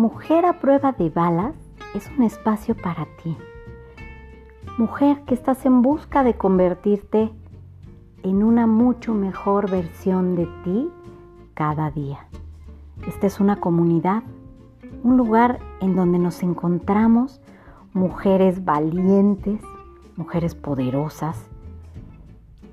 [0.00, 1.54] Mujer a prueba de balas
[1.94, 3.36] es un espacio para ti.
[4.78, 7.30] Mujer que estás en busca de convertirte
[8.22, 10.88] en una mucho mejor versión de ti
[11.52, 12.26] cada día.
[13.06, 14.22] Esta es una comunidad,
[15.02, 17.42] un lugar en donde nos encontramos
[17.92, 19.60] mujeres valientes,
[20.16, 21.46] mujeres poderosas,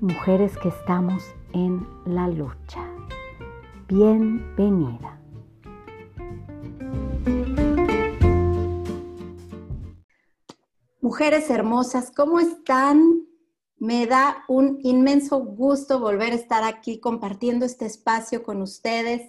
[0.00, 2.80] mujeres que estamos en la lucha.
[3.86, 5.17] Bienvenida.
[11.08, 13.26] Mujeres hermosas, ¿cómo están?
[13.78, 19.22] Me da un inmenso gusto volver a estar aquí compartiendo este espacio con ustedes,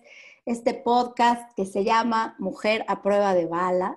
[0.45, 3.95] este podcast que se llama Mujer a prueba de balas.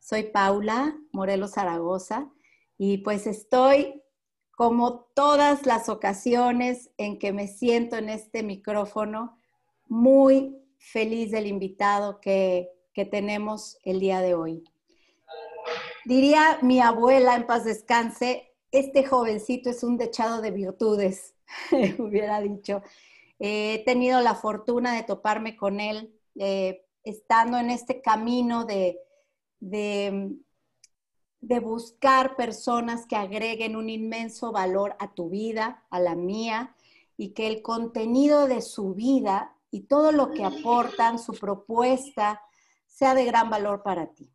[0.00, 2.32] Soy Paula Morelos Zaragoza
[2.78, 4.02] y pues estoy
[4.50, 9.38] como todas las ocasiones en que me siento en este micrófono,
[9.86, 14.64] muy feliz del invitado que, que tenemos el día de hoy.
[16.04, 21.34] Diría mi abuela, en paz descanse, este jovencito es un dechado de virtudes,
[21.98, 22.82] hubiera dicho.
[23.38, 28.98] he tenido la fortuna de toparme con él, eh, estando en este camino de,
[29.60, 30.36] de,
[31.40, 36.74] de buscar personas que agreguen un inmenso valor a tu vida, a la mía,
[37.16, 42.40] y que el contenido de su vida y todo lo que aportan, su propuesta,
[42.86, 44.33] sea de gran valor para ti.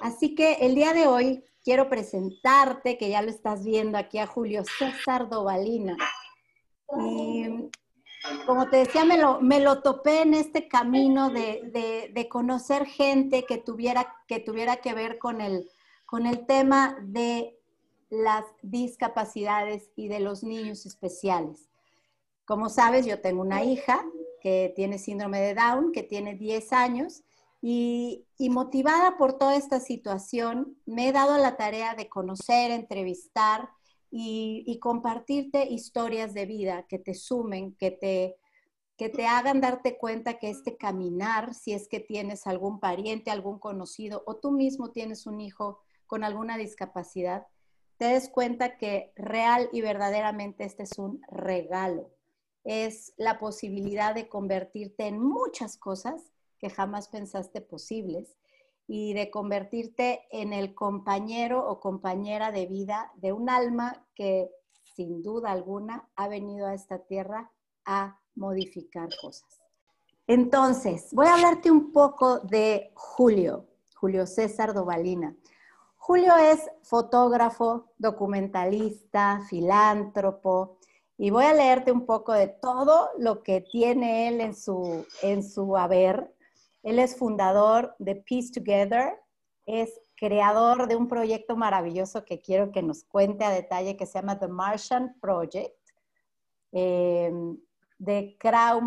[0.00, 4.26] Así que el día de hoy quiero presentarte, que ya lo estás viendo aquí a
[4.26, 5.96] Julio César Dovalina.
[6.98, 7.70] Y
[8.46, 13.44] como te decía, me lo, me lo topé en este camino de, de, conocer gente
[13.44, 15.70] que tuviera, que tuviera que ver con el,
[16.04, 17.58] con el tema de
[18.10, 21.70] las discapacidades y de los niños especiales.
[22.44, 24.04] Como sabes, yo tengo una hija
[24.40, 27.22] que tiene síndrome de Down, que tiene 10 años,
[27.62, 33.68] y, motivada por toda esta situación, me he dado la tarea de conocer, entrevistar
[34.10, 38.36] y, compartirte historias de vida que te sumen, que te,
[38.96, 43.58] que te hagan darte cuenta que este caminar, si es que tienes algún pariente, algún
[43.58, 47.46] conocido o tú mismo tienes un hijo con alguna discapacidad,
[47.98, 52.10] te des cuenta que real y verdaderamente este es un regalo.
[52.64, 58.36] Es la posibilidad de convertirte en muchas cosas que jamás pensaste posibles
[58.86, 64.50] y de convertirte en el compañero o compañera de vida de un alma que
[64.94, 67.50] sin duda alguna ha venido a esta tierra
[67.84, 69.60] a modificar cosas.
[70.26, 73.66] Entonces, voy a hablarte un poco de Julio,
[73.96, 75.36] Julio César Dovalina.
[75.96, 80.78] Julio es fotógrafo, documentalista, filántropo,
[81.16, 85.42] y voy a leerte un poco de todo lo que tiene él en su, en
[85.42, 86.34] su haber
[86.82, 89.18] él es fundador de Peace Together,
[89.66, 94.18] es creador de un proyecto maravilloso que quiero que nos cuente a detalle que se
[94.18, 95.76] llama The Martian Project,
[96.72, 97.32] eh,
[97.98, 98.82] de Krav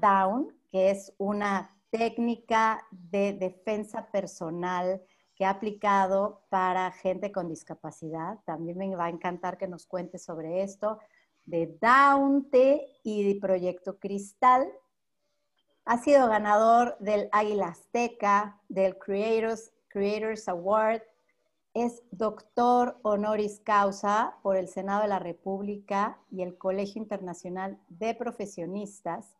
[0.00, 5.02] Down, que es una técnica de defensa personal
[5.34, 8.38] que ha aplicado para gente con discapacidad.
[8.44, 10.98] También me va a encantar que nos cuente sobre esto,
[11.44, 12.50] de Down
[13.02, 14.68] y de Proyecto Cristal,
[15.88, 21.00] ha sido ganador del Águila Azteca, del Creators, Creators Award.
[21.72, 28.14] Es doctor honoris causa por el Senado de la República y el Colegio Internacional de
[28.14, 29.34] Profesionistas.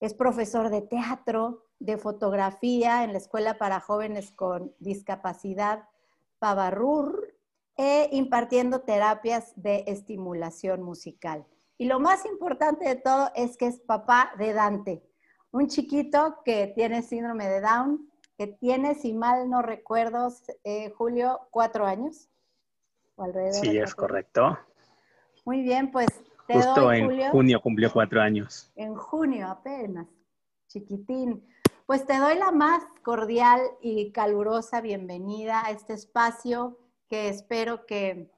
[0.00, 5.84] Es profesor de teatro, de fotografía en la Escuela para Jóvenes con Discapacidad
[6.40, 7.32] Pavarur
[7.76, 11.46] e impartiendo terapias de estimulación musical.
[11.78, 15.09] Y lo más importante de todo es que es papá de Dante
[15.52, 20.32] un chiquito que tiene síndrome de Down, que tiene, si mal no recuerdo,
[20.64, 22.28] eh, Julio, cuatro años.
[23.52, 24.58] sí, es correcto.
[25.44, 26.08] Muy bien, pues
[26.46, 28.70] te Justo en junio cumplió cuatro años.
[28.76, 30.06] En junio apenas,
[30.68, 31.46] chiquitín.
[31.86, 38.30] Pues te doy la más cordial y calurosa bienvenida a este espacio que espero que,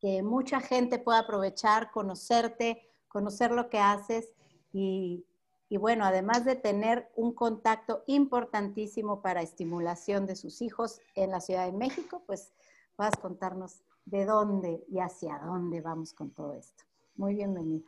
[0.00, 4.32] que mucha gente pueda aprovechar, conocerte, conocer lo que haces
[4.72, 5.26] y
[5.68, 11.40] y bueno, además de tener un contacto importantísimo para estimulación de sus hijos en la
[11.40, 12.52] Ciudad de México, pues
[12.96, 16.84] vas a contarnos de dónde y hacia dónde vamos con todo esto.
[17.16, 17.86] Muy bienvenido.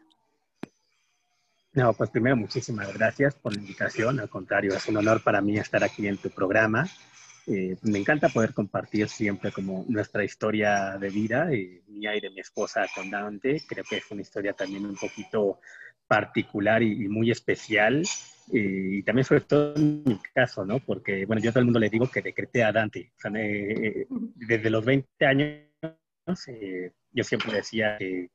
[1.73, 4.21] No, pues primero muchísimas gracias por la invitación.
[4.21, 6.87] Al contrario, es un honor para mí estar aquí en tu programa.
[7.47, 12.31] Eh, me encanta poder compartir siempre como nuestra historia de vida, eh, mía y de
[12.31, 13.62] mi esposa con Dante.
[13.67, 15.61] Creo que es una historia también un poquito
[16.11, 18.03] particular y, muy especial.
[18.53, 20.81] Eh, y también sobre todo en mi caso, ¿no?
[20.81, 23.12] Porque, bueno, yo a todo el mundo le digo que decreté a Dante.
[23.17, 25.61] O sea, eh, desde los 20 años,
[27.12, 28.29] yo siempre decía que,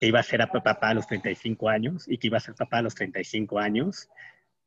[0.00, 2.82] iba a ser papá a los 35 años y que iba a ser papá a
[2.82, 4.08] los 35 años.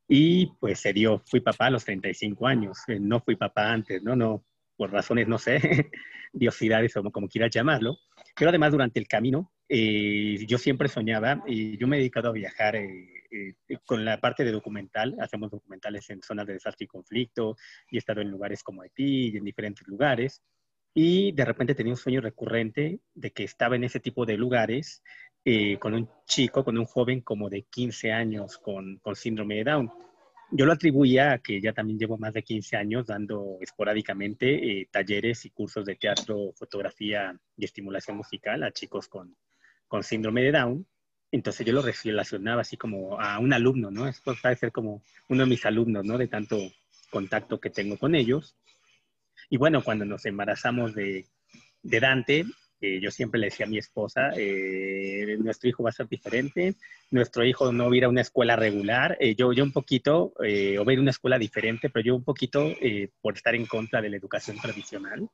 [0.09, 4.17] Y pues se dio, fui papá a los 35 años, no fui papá antes, ¿no?
[4.17, 4.43] No,
[4.75, 5.89] por razones, no sé,
[6.33, 7.97] diosidades o como quieras llamarlo.
[8.35, 12.33] Pero además durante el camino, eh, yo siempre soñaba y yo me he dedicado a
[12.33, 15.15] viajar eh, eh, con la parte de documental.
[15.21, 17.55] Hacemos documentales en zonas de desastre y conflicto
[17.89, 20.41] y he estado en lugares como Haití y en diferentes lugares.
[20.93, 25.01] Y de repente tenía un sueño recurrente de que estaba en ese tipo de lugares
[25.79, 29.91] con un chico, con un joven como de 15 años con, con síndrome de Down
[30.51, 34.89] yo lo atribuía a que ya también llevo más de 15 años dando esporádicamente eh,
[34.91, 39.33] talleres y cursos de teatro, fotografía y estimulación musical a chicos con,
[39.91, 40.87] con síndrome de Down.
[41.33, 44.07] Entonces yo lo relacionaba así como a un alumno, ¿no?
[44.07, 46.17] Esto puede ser como uno de mis alumnos, ¿no?
[46.17, 46.57] De tanto
[47.09, 48.55] contacto que tengo con ellos.
[49.49, 51.25] Y bueno, cuando nos embarazamos de,
[51.83, 52.45] Dante,
[52.79, 56.75] yo siempre le decía a mi esposa, eh, nuestro hijo va a ser diferente,
[57.11, 60.33] nuestro hijo no va a ir a una escuela regular, eh, yo, yo un poquito,
[60.41, 62.73] eh, o va a ir una escuela diferente, pero yo un poquito
[63.21, 65.29] por estar en contra de la educación tradicional.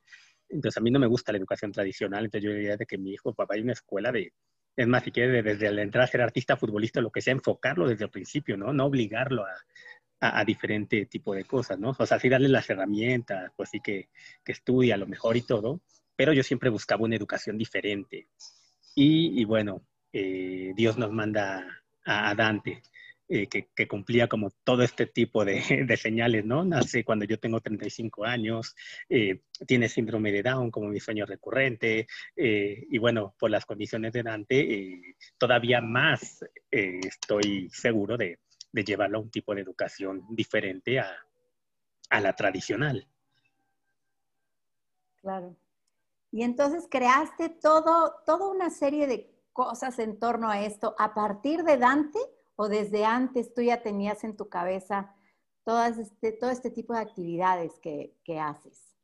[0.48, 3.12] Entonces a mí no me gusta la educación tradicional, entonces yo diría de que mi
[3.12, 4.32] hijo, papá, hay una escuela de,
[4.76, 7.88] es más, si quiere desde la entrada a ser artista, futbolista, lo que sea, enfocarlo
[7.88, 8.72] desde el principio, ¿no?
[8.72, 9.54] No obligarlo a,
[10.20, 11.94] a, diferente tipo de cosas, ¿no?
[11.98, 14.08] O sea, sí darle las herramientas, pues sí que,
[14.44, 15.80] que estudie a lo mejor y todo,
[16.16, 18.28] pero yo siempre buscaba una educación diferente.
[18.94, 21.64] Y, bueno, eh, Dios nos manda
[22.04, 22.82] a, Dante,
[23.28, 25.60] eh, que, cumplía como todo este tipo de,
[26.00, 26.64] señales, ¿no?
[26.64, 28.74] Nace cuando yo tengo 35 años,
[29.08, 34.22] eh, tiene síndrome de Down como mi sueño recurrente, y bueno, por las condiciones de
[34.22, 38.38] Dante, todavía más estoy seguro de,
[38.72, 41.16] llevarlo a un tipo de educación diferente a,
[42.10, 43.08] a la tradicional.
[45.20, 45.56] Claro.
[46.30, 51.64] Y entonces creaste todo, toda una serie de cosas en torno a esto a partir
[51.64, 52.18] de Dante
[52.60, 55.14] o desde antes tú ya tenías en tu cabeza
[55.64, 58.96] todas este, todo este tipo de actividades que, haces.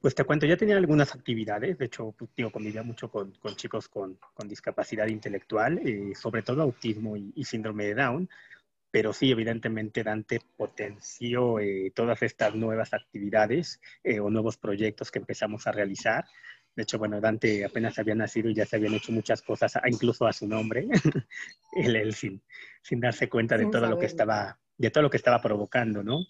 [0.00, 3.88] Pues te cuento, ya tenía algunas actividades, de hecho, pues, digo, convivía mucho con, chicos
[3.88, 8.28] con, discapacidad intelectual, eh, sobre todo autismo y, síndrome de Down,
[8.90, 15.20] pero sí, evidentemente Dante potenció eh, todas estas nuevas actividades eh, o nuevos proyectos que
[15.20, 16.24] empezamos a realizar.
[16.74, 20.26] De hecho, bueno, Dante apenas había nacido y ya se habían hecho muchas cosas, incluso
[20.26, 20.88] a su nombre,
[21.72, 22.42] él, sin,
[22.80, 26.24] sin, darse cuenta de todo lo que estaba, de todo lo que estaba provocando, ¿no?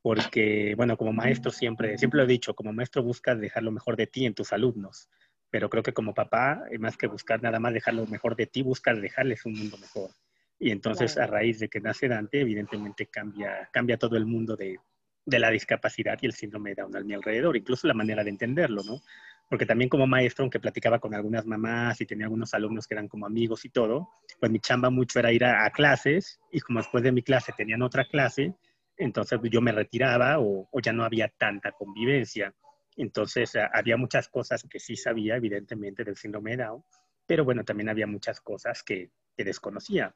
[0.00, 3.96] Porque, bueno, como maestro siempre, siempre lo he dicho, como maestro buscas dejar lo mejor
[3.96, 5.08] de ti en tus alumnos,
[5.50, 8.62] pero creo que como papá, más que buscar nada más dejar lo mejor de ti,
[8.62, 10.10] buscas dejarles un mundo mejor.
[10.58, 14.78] Y entonces a raíz de que nace Dante, evidentemente cambia, cambia todo el mundo de,
[15.26, 18.30] de la discapacidad y el síndrome de Down a mi alrededor, incluso la manera de
[18.30, 19.00] entenderlo, ¿no?
[19.48, 23.08] Porque también como maestro, aunque platicaba con algunas mamás y tenía algunos alumnos que eran
[23.08, 24.08] como amigos y todo,
[24.40, 27.82] pues mi chamba mucho era ir a, clases y como después de mi clase tenían
[27.82, 28.54] otra clase,
[28.96, 32.54] entonces yo me retiraba o, ya no había tanta convivencia.
[32.96, 36.84] Entonces había muchas cosas que sí sabía, evidentemente, del síndrome de Down,
[37.26, 40.14] pero bueno, también había muchas cosas que, desconocía.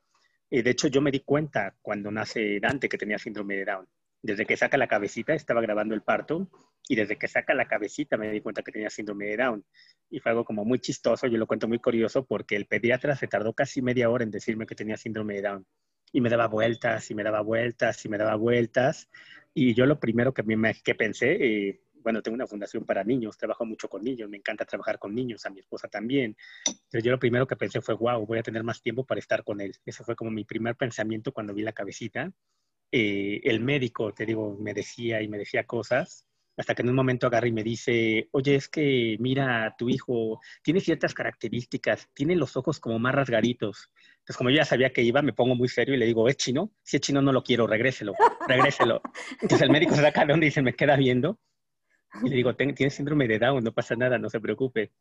[0.48, 3.88] Y de hecho, yo me di cuenta cuando nace Dante que tenía síndrome de Down.
[4.22, 6.50] Desde que saca la cabecita, estaba grabando el parto,
[6.88, 9.64] y desde que saca la cabecita me di cuenta que tenía síndrome de Down.
[10.10, 13.28] Y fue algo como muy chistoso, yo lo cuento muy curioso, porque el pediatra se
[13.28, 15.66] tardó casi media hora en decirme que tenía síndrome de Down.
[16.12, 19.08] Y me daba vueltas, y me daba vueltas, y me daba vueltas.
[19.54, 23.36] Y yo lo primero que, me, que pensé, eh, bueno, tengo una fundación para niños,
[23.36, 26.36] trabajo mucho con niños, me encanta trabajar con niños, a mi esposa también.
[26.66, 29.44] Entonces yo lo primero que pensé fue, wow, voy a tener más tiempo para estar
[29.44, 29.74] con él.
[29.84, 32.32] Ese fue como mi primer pensamiento cuando vi la cabecita.
[32.90, 36.26] Eh, el médico, te digo, me decía y me decía cosas,
[36.56, 40.40] hasta que en un momento agarra y me dice, oye, es que mira, tu hijo
[40.62, 43.90] tiene ciertas características, tiene los ojos como más rasgaditos.
[44.18, 46.36] Entonces, como yo ya sabía que iba, me pongo muy serio y le digo, ¿es
[46.36, 46.72] chino?
[46.82, 48.14] Si es chino, no lo quiero, regréselo,
[48.48, 49.00] regréselo.
[49.40, 51.38] Entonces el médico se saca de y se me queda viendo
[52.22, 54.92] y le digo, tiene síndrome de Down, no pasa nada, no se preocupe.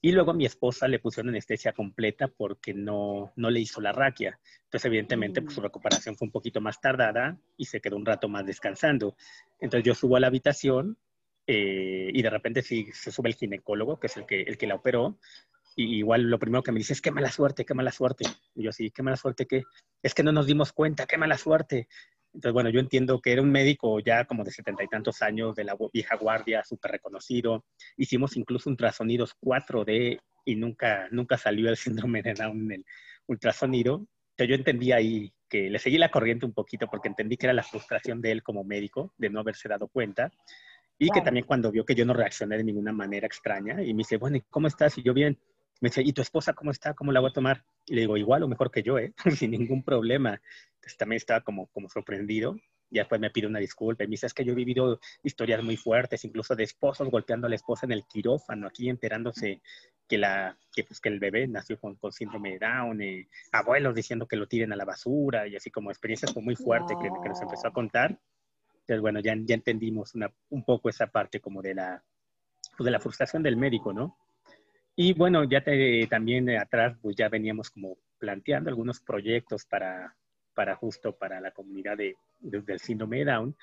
[0.00, 3.92] Y luego a mi esposa le pusieron anestesia completa porque no, no le hizo la
[3.92, 4.38] raquia.
[4.64, 5.64] Entonces, evidentemente, pues, su mm.
[5.64, 9.16] recuperación fue un poquito más tardada y se quedó un rato más descansando.
[9.60, 10.96] Entonces, yo subo a la habitación
[11.46, 14.66] eh, y de repente sí, se sube el ginecólogo, que es el que, el que
[14.68, 15.18] la operó.
[15.74, 18.24] Y igual lo primero que me dice es, qué mala suerte, qué mala suerte.
[18.54, 19.64] Y yo sí, qué mala suerte, qué.
[20.02, 21.88] Es que no nos dimos cuenta, qué mala suerte.
[22.38, 25.56] Entonces, bueno, yo entiendo que era un médico ya como de setenta y tantos años,
[25.56, 27.64] de la vieja guardia, súper reconocido.
[27.96, 31.76] Hicimos incluso ultrasonidos 4D y nunca, nunca salió el
[32.06, 32.84] síndrome de Down en el
[33.26, 34.06] ultrasonido.
[34.38, 37.64] yo entendí ahí que le seguí la corriente un poquito porque entendí que era la
[37.64, 40.30] frustración de él como médico de no haberse dado cuenta
[40.96, 43.98] y que también cuando vio que yo no reaccioné de ninguna manera extraña y me
[43.98, 44.96] dice, bueno, ¿y cómo estás?
[44.96, 45.36] Y yo bien,
[45.80, 46.94] me dice, ¿y tu esposa cómo está?
[46.94, 47.64] ¿Cómo la voy a tomar?
[47.86, 49.12] Y le digo, igual o mejor que yo, ¿eh?
[49.36, 50.40] Sin ningún problema.
[50.74, 52.56] Entonces también estaba como, como sorprendido.
[52.90, 55.62] Y después me pide una disculpa y me dice, es que yo he vivido historias
[55.62, 59.60] muy fuertes, incluso de esposos golpeando a la esposa en el quirófano, aquí enterándose
[60.08, 63.94] que, la, que, pues, que el bebé nació con, con síndrome de Down, eh, abuelos
[63.94, 67.28] diciendo que lo tiren a la basura y así como experiencias muy fuertes que, que,
[67.28, 68.18] nos empezó a contar.
[68.80, 72.02] Entonces, bueno, ya, ya entendimos una, un poco esa parte como de la,
[72.78, 74.16] pues, de la frustración del médico, ¿no?
[75.00, 75.62] Y bueno, ya
[76.08, 80.16] también atrás, pues ya veníamos como planteando algunos proyectos para,
[80.54, 83.56] para justo para la comunidad de, del síndrome de Down.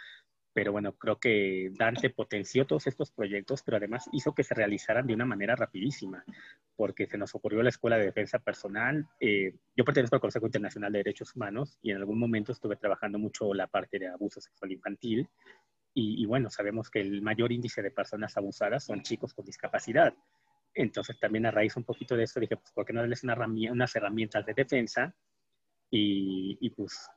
[0.54, 5.08] Pero bueno, creo que Dante potenció todos estos proyectos, pero además hizo que se realizaran
[5.08, 6.24] de una manera rapidísima,
[6.78, 9.06] porque se nos ocurrió la Escuela de Defensa Personal.
[9.20, 13.20] Eh, yo pertenezco al Consejo Internacional de Derechos Humanos y en algún momento estuve trabajando
[13.20, 15.28] mucho la parte de abuso sexual infantil.
[15.98, 20.14] Y bueno, sabemos que el mayor índice de personas abusadas son chicos con discapacidad.
[20.76, 23.36] Entonces también a raíz un poquito de eso dije, pues, ¿por qué no darles una
[23.72, 25.16] unas herramientas de defensa
[25.90, 27.10] y, pues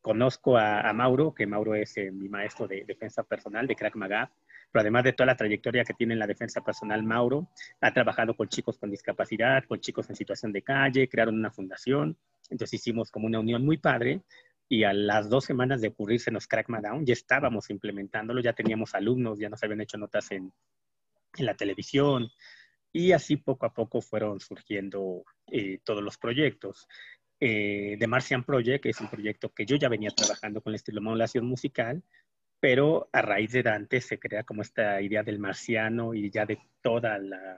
[0.00, 4.32] conozco a, Mauro, que Mauro es eh, mi maestro de defensa personal de Crack Maga,
[4.70, 7.48] pero además de toda la trayectoria que tiene en la defensa personal, Mauro
[7.80, 12.16] ha trabajado con chicos con discapacidad, con chicos en situación de calle, crearon una fundación,
[12.48, 14.22] entonces hicimos como una unión muy padre
[14.68, 18.94] y a las dos semanas de ocurrirse nos Crack Down ya estábamos implementándolo, ya teníamos
[18.94, 20.52] alumnos, ya nos habían hecho notas en,
[21.36, 22.30] en la televisión,
[22.92, 26.88] y así poco a poco fueron surgiendo eh, todos los proyectos.
[27.38, 31.46] Eh, The Martian Project es un proyecto que yo ya venía trabajando con la estilomodulación
[31.46, 32.02] musical,
[32.60, 36.58] pero a raíz de Dante se crea como esta idea del marciano y ya de
[36.82, 37.56] toda la,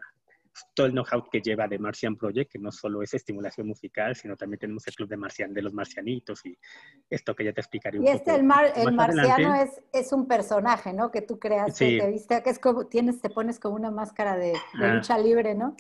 [0.74, 4.36] todo el know-how que lleva The Martian Project, que no solo es estimulación musical, sino
[4.36, 6.58] también tenemos el Club de, Marcian, de los Marcianitos y
[7.08, 8.40] esto que ya te explicaré un y este, el,
[8.76, 11.10] el marciano es, es, un personaje, ¿no?
[11.10, 14.52] Que tú creas, que viste, que es como, tienes, te pones como una máscara de,
[14.78, 14.94] de ah.
[14.94, 15.76] lucha libre, ¿no?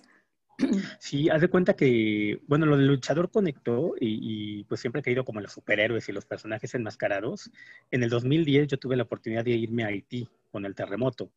[0.98, 5.24] Sí, haz de cuenta que, bueno, lo del luchador conectó y, pues siempre he querido
[5.24, 7.50] como los superhéroes y los personajes enmascarados.
[7.90, 11.30] En el 2010 yo tuve la oportunidad de irme a Haití con el terremoto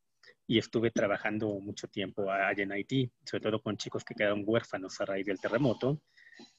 [0.48, 5.00] y estuve trabajando mucho tiempo allá en Haití, sobre todo con chicos que quedaron huérfanos
[5.02, 6.02] a raíz del terremoto.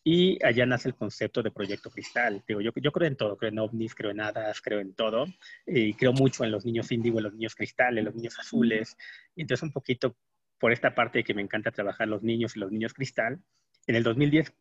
[0.03, 2.43] Y allá nace el concepto de Proyecto Cristal.
[2.47, 5.27] Digo, yo, yo creo en todo, creo en ovnis, creo en hadas, creo en todo.
[5.67, 8.97] Y creo mucho en los niños índigo, en los niños cristales, los niños azules.
[9.35, 10.17] Y entonces un poquito
[10.59, 13.41] por esta parte de que me encanta trabajar los niños y los niños cristal,
[13.87, 14.53] en el 2010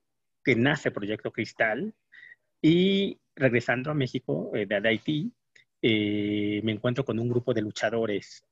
[0.44, 1.94] que nace Proyecto Cristal
[2.62, 5.32] y regresando a México, eh, de, Haití,
[5.82, 8.46] eh, me encuentro con un grupo de luchadores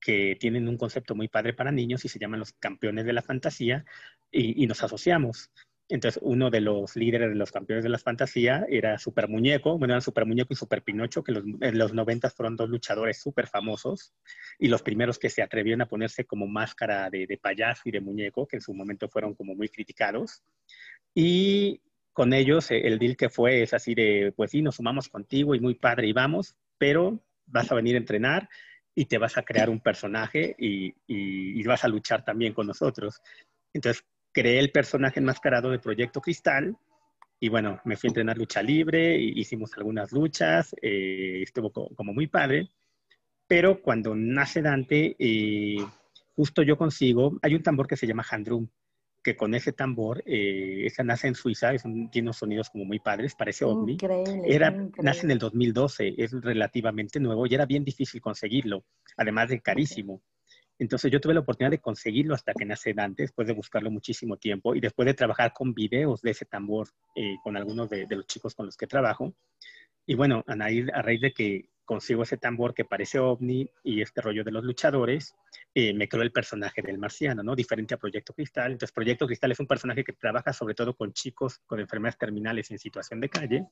[0.00, 3.22] que tienen un concepto muy padre para niños y se llaman los campeones de la
[3.22, 3.84] fantasía
[4.30, 5.50] y, nos asociamos.
[5.88, 9.94] Entonces, uno de los líderes de los campeones de la fantasía era Super Muñeco, bueno,
[9.94, 14.14] eran Super Muñeco y Super Pinocho, que en los 90 fueron dos luchadores súper famosos
[14.58, 18.00] y los primeros que se atrevieron a ponerse como máscara de, de, payaso y de
[18.00, 20.44] muñeco, que en su momento fueron como muy criticados.
[21.12, 21.80] Y
[22.12, 25.54] con ellos eh, el deal que fue es así de, pues sí, nos sumamos contigo
[25.54, 28.48] y muy padre y vamos, pero vas a venir a entrenar
[29.00, 32.66] y te vas a crear un personaje y, y, y vas a luchar también con
[32.66, 33.22] nosotros.
[33.72, 36.76] Entonces, creé el personaje enmascarado de Proyecto Cristal
[37.40, 42.26] y bueno, me fui a entrenar lucha libre, hicimos algunas luchas, eh, estuvo como muy
[42.26, 42.68] padre,
[43.46, 45.82] pero cuando nace Dante, eh,
[46.36, 48.68] justo yo consigo, hay un tambor que se llama Handrum,
[49.22, 53.00] que con ese tambor, eh, esa nace en Suiza, es tiene unos sonidos como muy
[53.00, 53.94] padres, parece ovni.
[53.94, 54.70] Increíble, era,
[55.02, 58.84] Nace en el 2012, es relativamente nuevo y era bien difícil conseguirlo,
[59.16, 60.22] además de carísimo.
[60.80, 64.38] Entonces yo tuve la oportunidad de conseguirlo hasta que nace Dante, después de buscarlo muchísimo
[64.38, 68.26] tiempo y después de trabajar con videos de ese tambor eh, con algunos de, los
[68.26, 69.34] chicos con los que trabajo.
[70.06, 74.00] Y bueno, a raíz, a raíz, de que consigo ese tambor que parece ovni y
[74.00, 75.34] este rollo de los luchadores,
[75.74, 77.54] eh, me creó el personaje del marciano, ¿no?
[77.54, 78.72] Diferente a Proyecto Cristal.
[78.72, 82.70] Entonces Proyecto Cristal es un personaje que trabaja sobre todo con chicos con enfermedades terminales
[82.70, 83.66] en situación de calle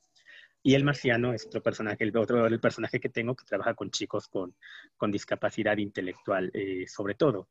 [0.63, 3.91] y el marciano es otro personaje, el otro el personaje que tengo que trabaja con
[3.91, 4.55] chicos con,
[4.97, 7.49] con discapacidad intelectual, eh, sobre todo.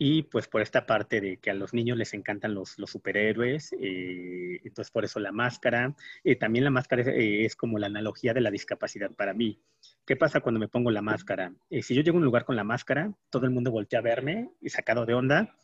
[0.00, 4.60] Y pues por esta parte de que a los niños les encantan los, superhéroes, eh,
[4.64, 5.96] entonces por eso la máscara.
[6.22, 9.60] Eh, también la máscara es, como la analogía de la discapacidad para mí.
[10.06, 11.52] ¿Qué pasa cuando me pongo la máscara?
[11.82, 14.50] si yo llego a un lugar con la máscara, todo el mundo voltea a verme
[14.60, 15.56] y sacado de onda,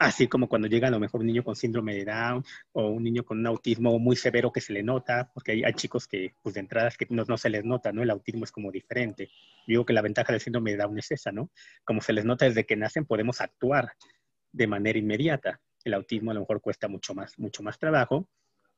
[0.00, 2.42] Así como cuando llega a lo mejor un niño con síndrome de Down
[2.72, 6.08] o un niño con un autismo muy severo que se le nota, porque hay, chicos
[6.08, 8.02] que, pues de entrada, que no, no, se les nota, ¿no?
[8.02, 9.28] El autismo es como diferente.
[9.66, 11.50] Digo que la ventaja del síndrome de Down es esa, ¿no?
[11.84, 13.92] Como se les nota desde que nacen, podemos actuar
[14.52, 15.60] de manera inmediata.
[15.84, 18.26] El autismo a lo mejor cuesta mucho más, mucho más trabajo,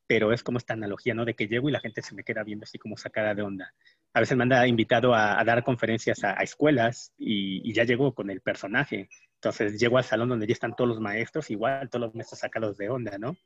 [0.09, 1.25] pero es como esta analogía, ¿no?
[1.25, 3.73] De que llego y la gente se me queda viendo así como sacada de onda.
[4.13, 8.41] A veces me han invitado a, dar conferencias a, escuelas y, ya llego con el
[8.41, 9.09] personaje.
[9.43, 12.77] Entonces llego al salón donde ya están todos los maestros, igual todos los maestros sacados
[12.77, 13.37] de onda, ¿no?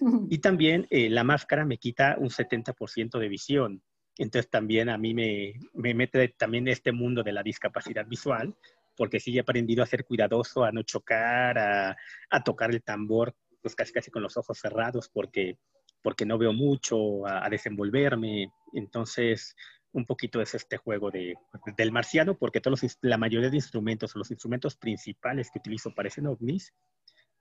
[0.28, 3.82] Y también eh, la máscara me quita un 70% de visión.
[4.18, 8.56] Entonces también a mí me, me mete también este mundo de la discapacidad visual,
[8.96, 11.96] porque sí he aprendido a ser cuidadoso, a no chocar, a,
[12.30, 15.58] a tocar el tambor, pues casi casi con los ojos cerrados, porque,
[16.02, 18.50] porque no veo mucho, a, desenvolverme.
[18.72, 19.54] Entonces,
[19.96, 21.34] un poquito es este juego de,
[21.76, 26.72] del marciano, porque todos la mayoría de instrumentos, los instrumentos principales que utilizo parecen ovnis,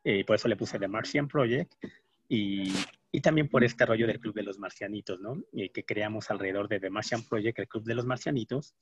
[0.04, 1.74] eh, por eso le puse The Martian Project,
[2.30, 2.74] y,
[3.12, 5.44] y, también por este rollo del Club de los Marcianitos, ¿no?
[5.52, 8.74] Que creamos alrededor de The Martian Project, el Club de los Marcianitos,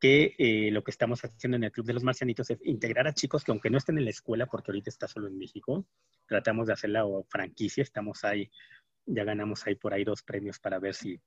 [0.00, 3.12] que eh, lo que estamos haciendo en el Club de los Marcianitos es integrar a
[3.12, 5.86] chicos que aunque no estén en la escuela, porque ahorita está solo en México,
[6.26, 8.50] tratamos de hacer la franquicia, estamos ahí,
[9.04, 11.20] ya ganamos ahí por ahí dos premios para ver si,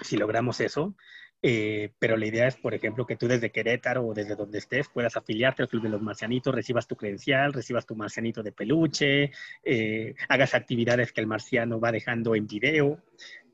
[0.00, 0.94] si logramos eso.
[1.40, 4.88] Eh, pero la idea es, por ejemplo, que tú desde Querétaro o desde donde estés
[4.88, 9.30] puedas afiliarte al Club de los Marcianitos, recibas tu credencial, recibas tu marcianito de peluche,
[9.62, 12.98] eh, hagas actividades que el marciano va dejando en video.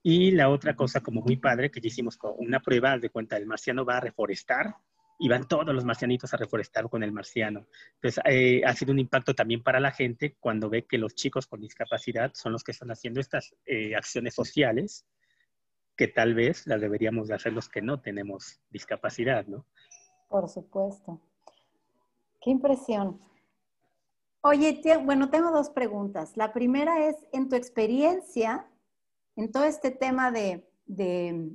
[0.02, 3.46] Y la otra cosa como muy padre que hicimos con una prueba de cuenta, el
[3.46, 4.76] marciano va a reforestar
[5.18, 7.66] y van todos los marcianitos a reforestar con el marciano.
[7.96, 11.46] Entonces, eh, ha sido un impacto también para la gente cuando ve que los chicos
[11.46, 13.54] con discapacidad son los que están haciendo estas
[13.94, 15.06] acciones sociales
[15.96, 19.64] que tal vez las deberíamos de hacer los que no tenemos discapacidad, ¿no?
[20.28, 21.20] Por supuesto.
[22.40, 23.20] Qué impresión.
[24.42, 26.36] Oye, bueno, tengo dos preguntas.
[26.36, 28.68] La primera es, en tu experiencia,
[29.36, 30.68] en todo este tema de,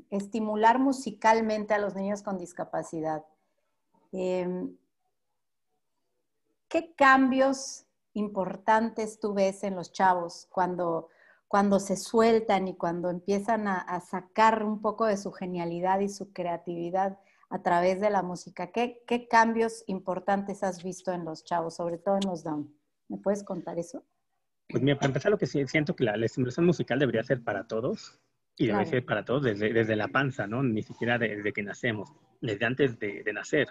[0.09, 3.23] estimular musicalmente a los niños con discapacidad,
[4.11, 4.75] em,
[6.67, 11.09] ¿qué cambios importantes tú ves en los chavos cuando,
[11.49, 16.31] cuando se sueltan y cuando empiezan a, sacar un poco de su genialidad y su
[16.31, 17.17] creatividad
[17.49, 18.71] a través de la música?
[18.71, 22.71] ¿Qué, ¿Qué cambios importantes has visto en los chavos, sobre todo en los Down?
[23.07, 24.05] ¿Me puedes contar eso?
[24.69, 28.21] Pues mira, para empezar, lo que siento que la, estimulación musical debería ser para todos
[28.55, 30.61] y debe ser para todos desde, desde, la panza, ¿no?
[30.61, 33.69] Ni siquiera desde que nacemos, desde antes de, de nacer.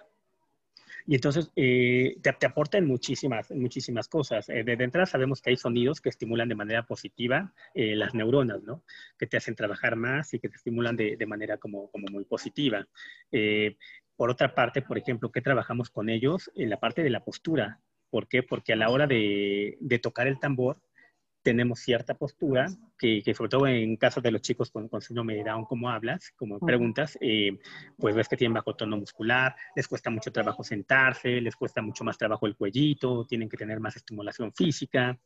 [1.08, 4.46] Y entonces eh, te, te, aportan muchísimas, muchísimas cosas.
[4.50, 8.62] Eh, de, entrada sabemos que hay sonidos que estimulan de manera positiva eh, las neuronas,
[8.62, 8.84] ¿no?
[9.18, 12.26] Que te hacen trabajar más y que te estimulan de, de manera como, como muy
[12.26, 12.86] positiva.
[14.16, 16.50] por otra parte, por ejemplo, ¿qué trabajamos con ellos?
[16.54, 17.80] En la parte de la postura.
[18.10, 18.42] ¿Por qué?
[18.42, 20.76] Porque a la hora de, de tocar el tambor,
[21.42, 22.66] tenemos cierta postura,
[22.98, 26.32] que, sobre todo en caso de los chicos con, con síndrome de Down, como hablas,
[26.36, 27.58] como preguntas, eh,
[27.96, 32.04] pues ves que tienen bajo tono muscular, les cuesta mucho trabajo sentarse, les cuesta mucho
[32.04, 35.18] más trabajo el cuellito, tienen que tener más estimulación física.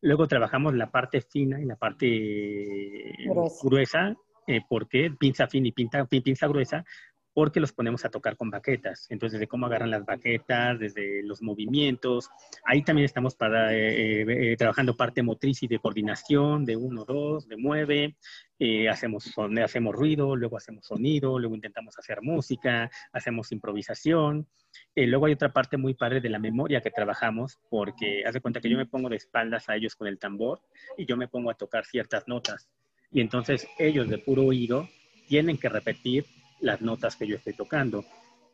[0.00, 3.14] Luego trabajamos la parte fina y la parte
[3.62, 6.84] gruesa, eh, porque pinza fina y pinza, pinza gruesa,
[7.32, 9.06] porque los ponemos a tocar con baquetas.
[9.10, 12.28] Entonces, desde cómo agarran las baquetas, desde los movimientos.
[12.64, 17.46] Ahí también estamos para, eh, eh, trabajando parte motriz y de coordinación, de uno, dos,
[17.48, 18.16] de mueve.
[18.58, 24.46] Eh, hacemos, hacemos ruido, luego hacemos sonido, luego intentamos hacer música, hacemos improvisación.
[24.94, 28.60] luego hay otra parte muy padre de la memoria que trabajamos, porque haz de cuenta
[28.60, 30.60] que yo me pongo de espaldas a ellos con el tambor
[30.98, 32.68] y yo me pongo a tocar ciertas notas.
[33.10, 34.88] Y entonces ellos de puro oído
[35.26, 36.26] tienen que repetir
[36.60, 38.04] las notas que yo estoy tocando.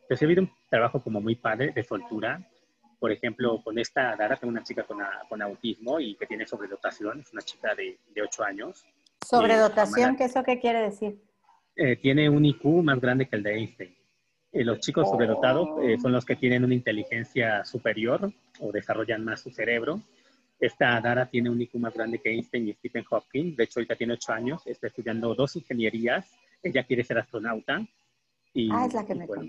[0.01, 2.41] Entonces, he habido un trabajo como muy padre de soltura.
[2.99, 7.19] Por ejemplo, con esta Dara, tengo una chica con, con autismo y que tiene sobredotación,
[7.19, 8.85] es una chica de, de 8 años.
[9.23, 10.15] ¿Sobredotación?
[10.15, 11.19] ¿Qué es eso qué quiere decir?
[11.75, 13.95] Eh, tiene un IQ más grande que el de Einstein.
[14.51, 19.41] Eh, los chicos sobredotados eh, son los que tienen una inteligencia superior o desarrollan más
[19.41, 20.01] su cerebro.
[20.59, 23.55] Esta Dara tiene un IQ más grande que Einstein y Stephen Hawking.
[23.55, 26.25] De hecho, ahorita tiene 8 años, está estudiando dos ingenierías
[26.63, 27.85] ella quiere ser astronauta.
[28.57, 29.39] Y, ah, es la que me pues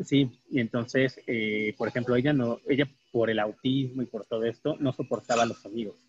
[0.00, 4.44] Sí, y entonces, eh, por ejemplo, ella no, ella por el autismo y por todo
[4.44, 6.06] esto, no soportaba los sonidos.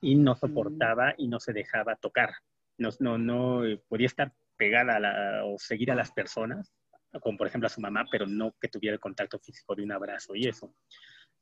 [0.00, 2.30] Y no soportaba y no se dejaba tocar.
[2.78, 6.72] No, no, no eh, podía estar pegada o seguir a las personas,
[7.20, 9.92] como por ejemplo a su mamá, pero no que tuviera el contacto físico de un
[9.92, 10.74] abrazo y eso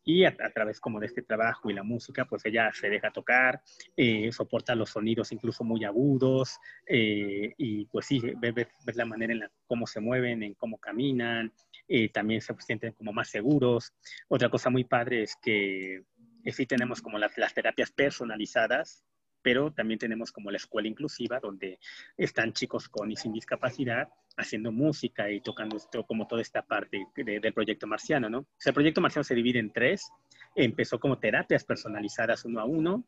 [0.09, 3.61] y a, través como de este trabajo y la música, pues ella se deja tocar,
[3.95, 9.41] eh, soporta los sonidos incluso muy agudos eh, y pues sí, ves, la manera en
[9.41, 11.53] la cómo se mueven, en cómo caminan,
[11.87, 13.93] eh, también se sienten como más seguros.
[14.29, 16.05] Otra cosa muy padre es que
[16.53, 19.05] sí tenemos como las, las terapias personalizadas
[19.43, 21.79] pero también tenemos como la escuela inclusiva, donde
[22.17, 27.07] están chicos con y sin discapacidad haciendo música y tocando esto, como toda esta parte
[27.17, 28.39] del proyecto marciano, ¿no?
[28.41, 30.09] O sea, el proyecto marciano se divide en tres.
[30.55, 33.05] Empezó como terapias personalizadas uno a uno,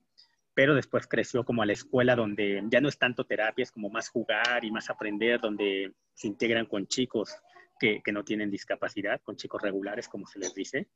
[0.54, 3.90] pero después creció como a la escuela donde ya no es tanto terapia, es como
[3.90, 7.34] más jugar y más aprender, donde se integran con chicos
[7.78, 10.88] que, que no tienen discapacidad, con chicos regulares, como se les dice,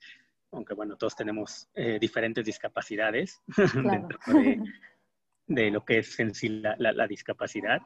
[0.54, 3.42] aunque bueno, todos tenemos eh, diferentes discapacidades
[3.74, 4.60] dentro de,
[5.46, 7.80] de, lo que es en sí la, discapacidad.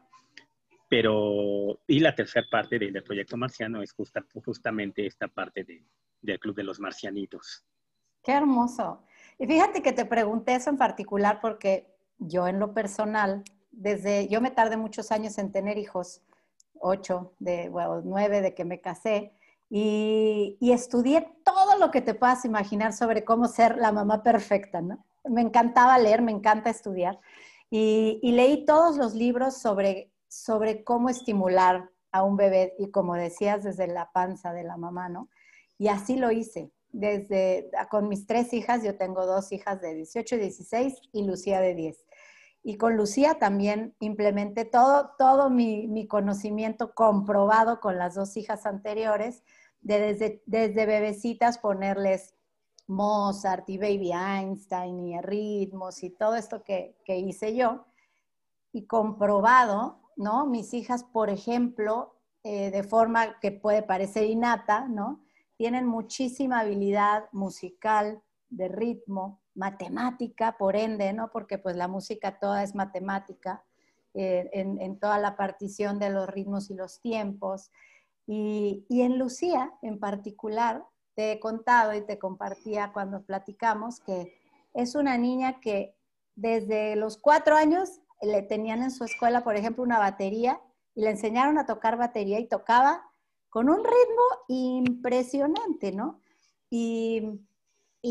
[0.88, 5.84] Pero, y la tercera parte del, proyecto marciano es justa, justamente esta parte de,
[6.22, 7.64] del Club de los Marcianitos.
[8.22, 9.04] Qué hermoso.
[9.38, 14.40] Y fíjate que te pregunté eso en particular porque yo en lo personal, desde, yo
[14.40, 16.22] me tardé muchos años en tener hijos,
[16.80, 19.32] ocho, de, bueno, nueve de que me casé,
[19.70, 24.80] y, y, estudié todo lo que te puedas imaginar sobre cómo ser la mamá perfecta,
[24.80, 25.04] ¿no?
[25.24, 27.20] Me encantaba leer, me encanta estudiar,
[27.70, 33.64] y, leí todos los libros sobre, sobre cómo estimular a un bebé, y como decías,
[33.64, 35.28] desde la panza de la mamá, ¿no?
[35.76, 40.36] Y así lo hice desde con mis tres hijas, yo tengo dos hijas de 18
[40.36, 42.04] y 16 y Lucía de 10.
[42.62, 49.42] Y con Lucía también implementé todo, todo mi, conocimiento comprobado con las dos hijas anteriores,
[49.80, 52.34] de desde, desde bebecitas ponerles
[52.88, 57.86] Mozart y Baby Einstein y ritmos y todo esto que, hice yo.
[58.72, 60.46] Y comprobado, ¿no?
[60.46, 65.22] Mis hijas, por ejemplo, eh, de forma que puede parecer innata, ¿no?
[65.58, 71.30] tienen muchísima habilidad musical, de ritmo, matemática, por ende, ¿no?
[71.30, 73.62] Porque pues la música toda es matemática,
[74.14, 77.70] eh, en, toda la partición de los ritmos y los tiempos.
[78.26, 80.84] Y, y, en Lucía, en particular,
[81.18, 84.38] te he contado y te compartía cuando platicamos que
[84.72, 85.96] es una niña que
[86.36, 90.60] desde los cuatro años le tenían en su escuela, por ejemplo, una batería
[90.94, 93.02] y le enseñaron a tocar batería y tocaba
[93.48, 96.20] con un ritmo impresionante, ¿no?
[96.70, 97.40] Y,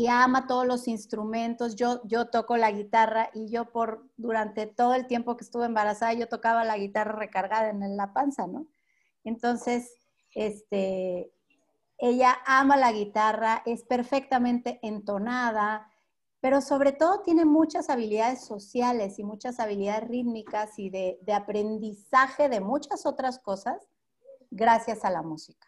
[0.06, 1.76] ama todos los instrumentos.
[1.76, 6.12] Yo, yo toco la guitarra y yo por durante todo el tiempo que estuve embarazada,
[6.12, 8.66] yo tocaba la guitarra recargada en la panza, ¿no?
[9.24, 9.94] Entonces,
[10.34, 11.32] este,
[11.98, 15.90] ella ama la guitarra, es perfectamente entonada,
[16.40, 22.60] pero sobre todo tiene muchas habilidades sociales y muchas habilidades rítmicas y de, aprendizaje de
[22.60, 23.88] muchas otras cosas
[24.50, 25.66] gracias a la música.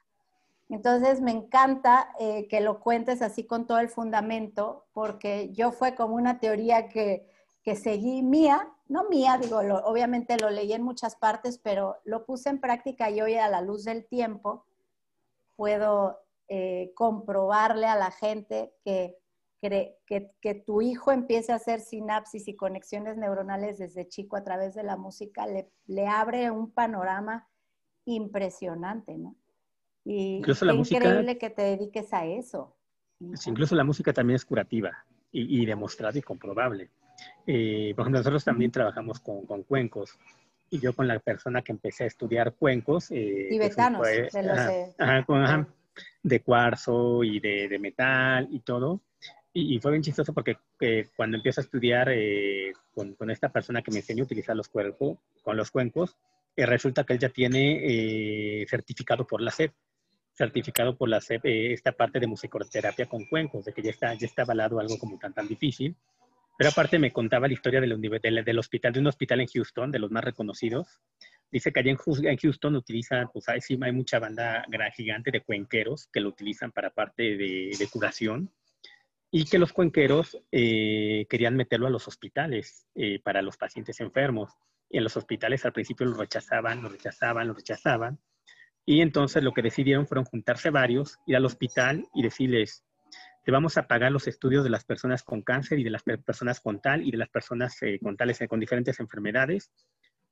[0.69, 5.97] Entonces me encanta eh, que lo cuentes así con todo el fundamento, porque yo fue
[5.97, 7.29] como una teoría que,
[7.65, 12.51] que seguí mía, no mía, digo, obviamente lo leí en muchas partes, pero lo puse
[12.51, 14.65] en práctica y hoy a la luz del tiempo
[15.61, 16.19] puedo
[16.49, 19.19] eh, comprobarle a la gente que,
[19.61, 19.99] que,
[20.41, 24.85] que, tu hijo empiece a hacer sinapsis y conexiones neuronales desde chico a través de
[24.85, 27.47] la música, le, le abre un panorama
[28.07, 29.37] impresionante, ¿no?
[30.03, 32.75] Y incluso la música, increíble que te dediques a eso.
[33.21, 36.91] incluso la música también es curativa y, demostrada y comprobable.
[37.47, 40.19] Eh, por ejemplo, nosotros también trabajamos con, con, cuencos
[40.71, 43.11] y yo con la persona que empecé a estudiar cuencos.
[43.11, 45.67] Eh, Tibetanos, pues, de, los de,
[46.23, 49.01] de cuarzo y de, de, metal y todo.
[49.53, 53.83] Y, fue bien chistoso porque eh, cuando empiezo a estudiar eh, con, con, esta persona
[53.83, 56.17] que me enseñó a utilizar los cuerpos, con los cuencos,
[56.57, 59.73] eh, resulta que él ya tiene eh, certificado por la SEP,
[60.35, 64.27] certificado por la SEP esta parte de musicoterapia con cuencos, de que ya está, ya
[64.27, 65.97] está avalado algo como tan, tan difícil.
[66.61, 70.11] Pero aparte me contaba la historia del, hospital, de un hospital en Houston, de los
[70.11, 71.01] más reconocidos.
[71.51, 76.11] Dice que allá en Houston utilizan, pues hay, sí, hay mucha banda gigante de cuenqueros
[76.13, 78.53] que lo utilizan para parte de, de curación
[79.31, 82.87] y que los cuenqueros querían meterlo a los hospitales
[83.25, 84.53] para los pacientes enfermos
[84.91, 88.19] y en los hospitales al principio lo rechazaban, lo rechazaban, lo rechazaban.
[88.85, 92.85] Y entonces lo que decidieron fueron juntarse varios, ir al hospital y decirles,
[93.43, 96.61] te vamos a pagar los estudios de las personas con cáncer y de las personas
[96.61, 99.71] con tal y de las personas eh, con tales, con diferentes enfermedades,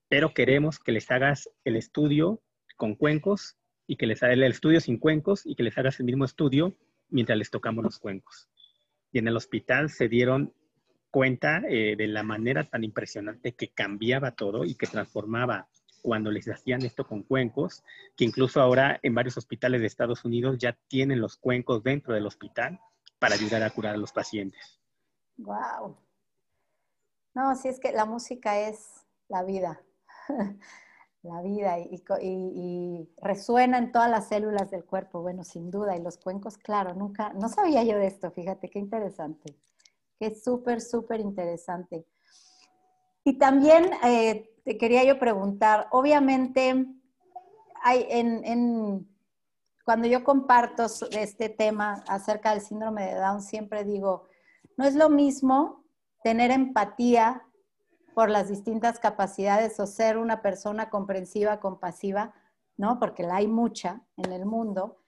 [0.08, 2.42] pero queremos que les hagas el estudio
[2.76, 6.06] con cuencos y que les hagas el estudio sin cuencos y que les hagas el
[6.06, 6.76] mismo estudio
[7.08, 8.48] mientras les tocamos los cuencos.
[9.10, 10.52] Y en el hospital se dieron
[11.10, 15.68] cuenta eh, de la manera tan impresionante que cambiaba todo y que transformaba
[16.02, 17.82] cuando les hacían esto con cuencos,
[18.16, 22.26] que incluso ahora en varios hospitales de Estados Unidos ya tienen los cuencos dentro del
[22.26, 22.78] hospital
[23.18, 24.80] para ayudar a curar a los pacientes.
[25.36, 25.96] Wow.
[27.34, 29.80] No, sí es que la música es la vida,
[31.22, 36.18] la vida y, resuena en todas las células del cuerpo, bueno, sin duda, y los
[36.18, 39.56] cuencos, claro, nunca, no sabía yo de esto, fíjate, qué interesante
[40.20, 42.04] es súper, súper interesante.
[43.24, 46.86] Y también eh, te quería yo preguntar, obviamente,
[47.82, 49.08] hay en,
[49.88, 54.24] cuando yo comparto este tema acerca del síndrome de Down, siempre digo,
[54.76, 55.82] no es lo mismo
[56.22, 57.42] tener empatía
[58.14, 62.34] por las distintas capacidades o ser una persona comprensiva, compasiva,
[62.76, 62.98] ¿no?
[62.98, 64.98] Porque la hay mucha en el mundo,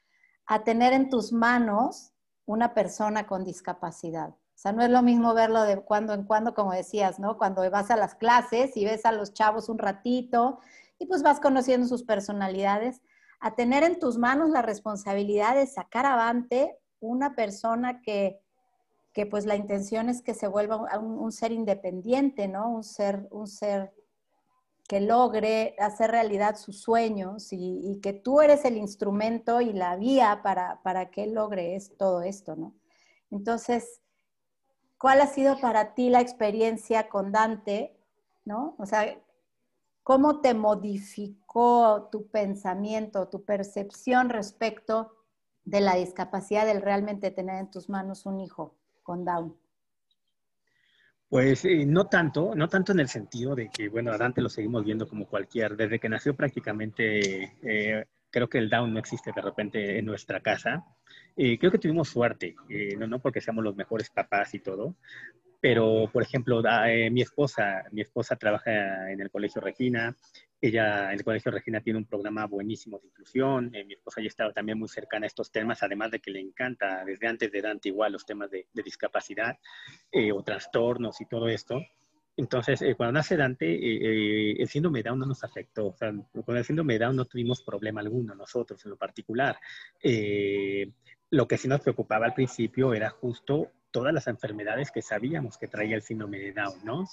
[0.46, 2.14] a tener en tus manos
[2.46, 4.30] una persona con discapacidad.
[4.30, 7.36] O sea, no es lo mismo verlo de cuando en cuando, como decías, ¿no?
[7.36, 10.58] Cuando vas a las clases y ves a los chavos un ratito
[10.98, 13.02] y pues vas conociendo sus personalidades,
[13.40, 18.38] a tener en tus manos la responsabilidad de sacar avante una persona que,
[19.12, 22.70] que pues la intención es que se vuelva un, ser independiente, ¿no?
[22.70, 23.92] Un ser, un ser
[24.86, 30.40] que logre hacer realidad sus sueños y, que tú eres el instrumento y la vía
[30.42, 32.74] para, para que él logre todo esto, ¿no?
[33.30, 34.00] Entonces,
[34.98, 37.96] ¿cuál ha sido para ti la experiencia con Dante,
[38.44, 38.74] ¿no?
[38.78, 39.16] O sea,
[40.02, 45.16] ¿cómo te modificó tu pensamiento, tu percepción respecto
[45.64, 49.56] de la discapacidad del realmente tener en tus manos un hijo con Down?
[51.30, 54.48] Pues eh, no tanto, no tanto en el sentido de que, bueno, a Dante lo
[54.48, 59.30] seguimos viendo como cualquier, desde que nació prácticamente, eh, creo que el Down no existe
[59.32, 60.84] de repente en nuestra casa.
[61.36, 62.56] Eh, creo que tuvimos suerte,
[62.98, 64.96] no, no porque seamos los mejores papás y todo,
[65.60, 66.62] pero por ejemplo,
[67.10, 70.16] mi esposa, mi esposa trabaja en el Colegio Regina,
[70.62, 73.74] ella el Colegio Regina tiene un programa buenísimo de inclusión.
[73.74, 76.40] Eh, mi esposa ya estaba también muy cercana a estos temas, además de que le
[76.40, 79.58] encanta desde antes de Dante igual los temas de, discapacidad
[80.12, 81.80] eh, o trastornos y todo esto.
[82.36, 85.88] Entonces, eh, cuando nace Dante, el síndrome de Down no nos afectó.
[85.88, 86.12] O sea,
[86.44, 89.56] con el síndrome de Down no tuvimos problema alguno nosotros en lo particular.
[91.30, 95.68] lo que sí nos preocupaba al principio era justo todas las enfermedades que sabíamos que
[95.68, 97.06] traía el síndrome de Down, ¿no?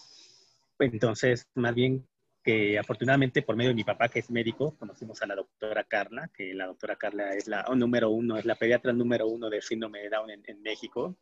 [0.80, 2.08] Entonces, más bien
[2.44, 6.30] que afortunadamente por medio de mi papá, que es médico, conocimos a la doctora Carla,
[6.34, 10.00] que la doctora Carla es la número uno, es la pediatra número uno de síndrome
[10.00, 11.18] de Down en, México.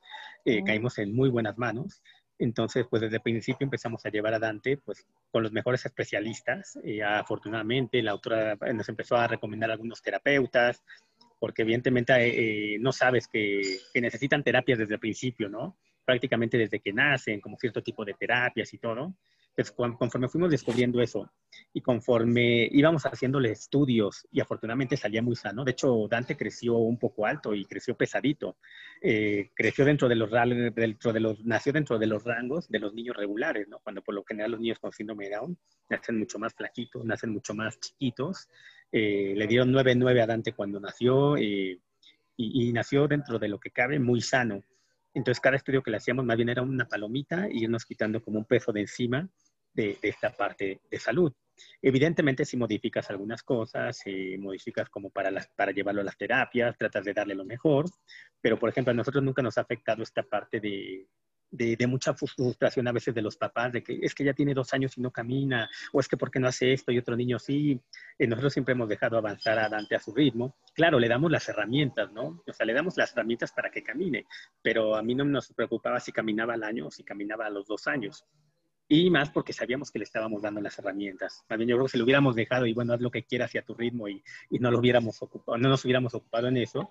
[0.45, 2.03] Eh, caímos en muy buenas manos.
[2.37, 6.77] Entonces, pues desde el principio empezamos a llevar a Dante pues, con los mejores especialistas.
[6.83, 10.83] y afortunadamente, la doctora nos empezó a recomendar algunos terapeutas,
[11.45, 15.77] porque evidentemente eh, no sabes que, que, necesitan terapias desde el principio, ¿no?
[16.03, 19.13] Prácticamente desde que nacen, como cierto tipo de terapias y todo
[19.55, 21.31] pues, conforme fuimos descubriendo eso
[21.71, 26.99] y conforme íbamos haciéndole estudios y afortunadamente salía muy sano, de hecho Dante creció un
[26.99, 28.58] poco alto y creció pesadito,
[29.01, 30.29] eh, creció dentro de los
[30.75, 33.79] dentro de los nació dentro de los rangos de los niños regulares, ¿no?
[33.79, 35.58] Cuando por lo general los niños con síndrome de Down
[35.89, 38.49] nacen mucho más flaquitos, nacen mucho más chiquitos.
[38.91, 41.79] Eh, le dieron 9-9 a Dante cuando nació eh,
[42.37, 44.63] y, y nació dentro de lo que cabe muy sano.
[45.13, 48.39] Entonces, cada estudio que le hacíamos más bien era una palomita y irnos quitando como
[48.39, 49.29] un peso de encima
[49.75, 51.31] de, esta parte de salud.
[51.81, 56.77] Evidentemente, si modificas algunas cosas, si modificas como para, las, para llevarlo a las terapias,
[56.77, 57.85] tratas de darle lo mejor,
[58.41, 61.07] pero por ejemplo, a nosotros nunca nos ha afectado esta parte de,
[61.51, 64.73] de, mucha frustración a veces de los papás, de que es que ya tiene dos
[64.73, 67.79] años y no camina, o es que porque no hace esto y otro niño sí.
[68.17, 70.58] Eh, nosotros siempre hemos dejado avanzar a Dante a su ritmo.
[70.73, 72.43] Claro, le damos las herramientas, ¿no?
[72.45, 74.25] O sea, le damos las herramientas para que camine,
[74.62, 77.67] pero a mí no nos preocupaba si caminaba al año o si caminaba a los
[77.67, 78.25] dos años
[78.88, 81.43] y más porque sabíamos que le estábamos dando las herramientas.
[81.47, 83.58] También yo creo que si lo hubiéramos dejado y bueno, haz lo que quieras y
[83.58, 86.89] a tu ritmo y, y no lo hubiéramos ocupado, no nos hubiéramos ocupado en eso,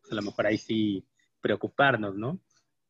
[0.00, 1.04] pues, a lo mejor ahí sí
[1.40, 2.40] preocuparnos, ¿no?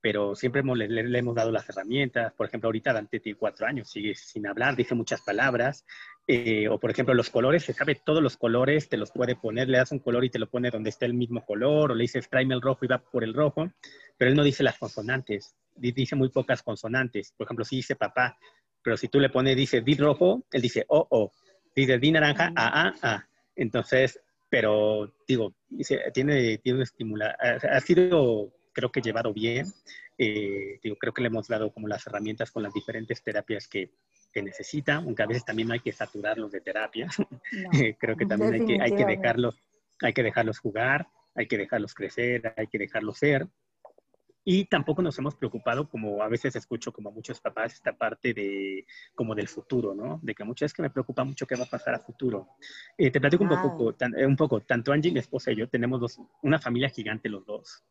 [0.07, 2.33] Pero siempre le, hemos dado las herramientas.
[2.35, 5.85] Por ejemplo, ahorita Dante tiene cuatro años, sigue sin hablar, dice muchas palabras.
[6.29, 9.69] Eh, o por ejemplo, los colores, se sabe todos los colores, te los puede poner,
[9.69, 12.03] le das un color y te lo pone donde está el mismo color, o le
[12.03, 13.69] dices tráeme el rojo y va por el rojo,
[14.17, 17.33] pero él no dice las consonantes dice muy pocas consonantes.
[17.37, 18.39] Por ejemplo, si dice papá,
[18.83, 21.33] pero si tú le pones, dice di rojo, él dice o, o.
[21.75, 23.29] Dice di naranja, a, a, a.
[23.57, 25.55] Entonces, pero digo,
[26.15, 29.73] tiene, tiene un estimular, ha, sido, creo que llevado bien.
[30.19, 33.91] Eh, digo, creo que le hemos dado como las herramientas con las diferentes terapias que,
[34.31, 37.09] que necesita, aunque a veces también no hay que saturarlos de terapia.
[37.99, 39.57] creo que también hay que, hay que dejarlos,
[40.03, 43.49] hay que dejarlos jugar, hay que dejarlos crecer, hay que dejarlos ser.
[44.49, 48.87] Y tampoco nos hemos preocupado, como a veces escucho como muchos papás, esta parte de
[49.13, 50.21] como del futuro, ¿no?
[50.23, 52.51] De que muchas veces que me preocupa mucho qué va a pasar a futuro.
[52.97, 56.01] Eh, te platico un, poco, eh, un poco, tanto Angie, mi esposa y yo, tenemos
[56.01, 57.83] dos, una familia gigante los dos.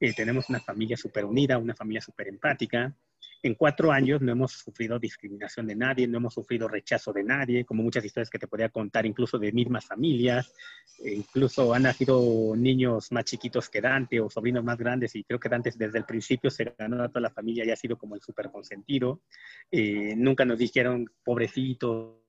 [0.00, 2.96] Eh, tenemos una familia súper unida, una familia súper empática
[3.42, 7.64] en cuatro años no hemos sufrido discriminación de nadie, no hemos sufrido rechazo de nadie,
[7.64, 10.52] como muchas historias que te podría contar, incluso de mismas familias.
[10.98, 15.38] E incluso han nacido niños más chiquitos que Dante o sobrinos más grandes y creo
[15.38, 18.16] que Dante desde el principio se ganó a toda la familia y ha sido como
[18.16, 19.22] el súper consentido.
[19.70, 22.24] Eh, nunca nos dijeron, pobrecito,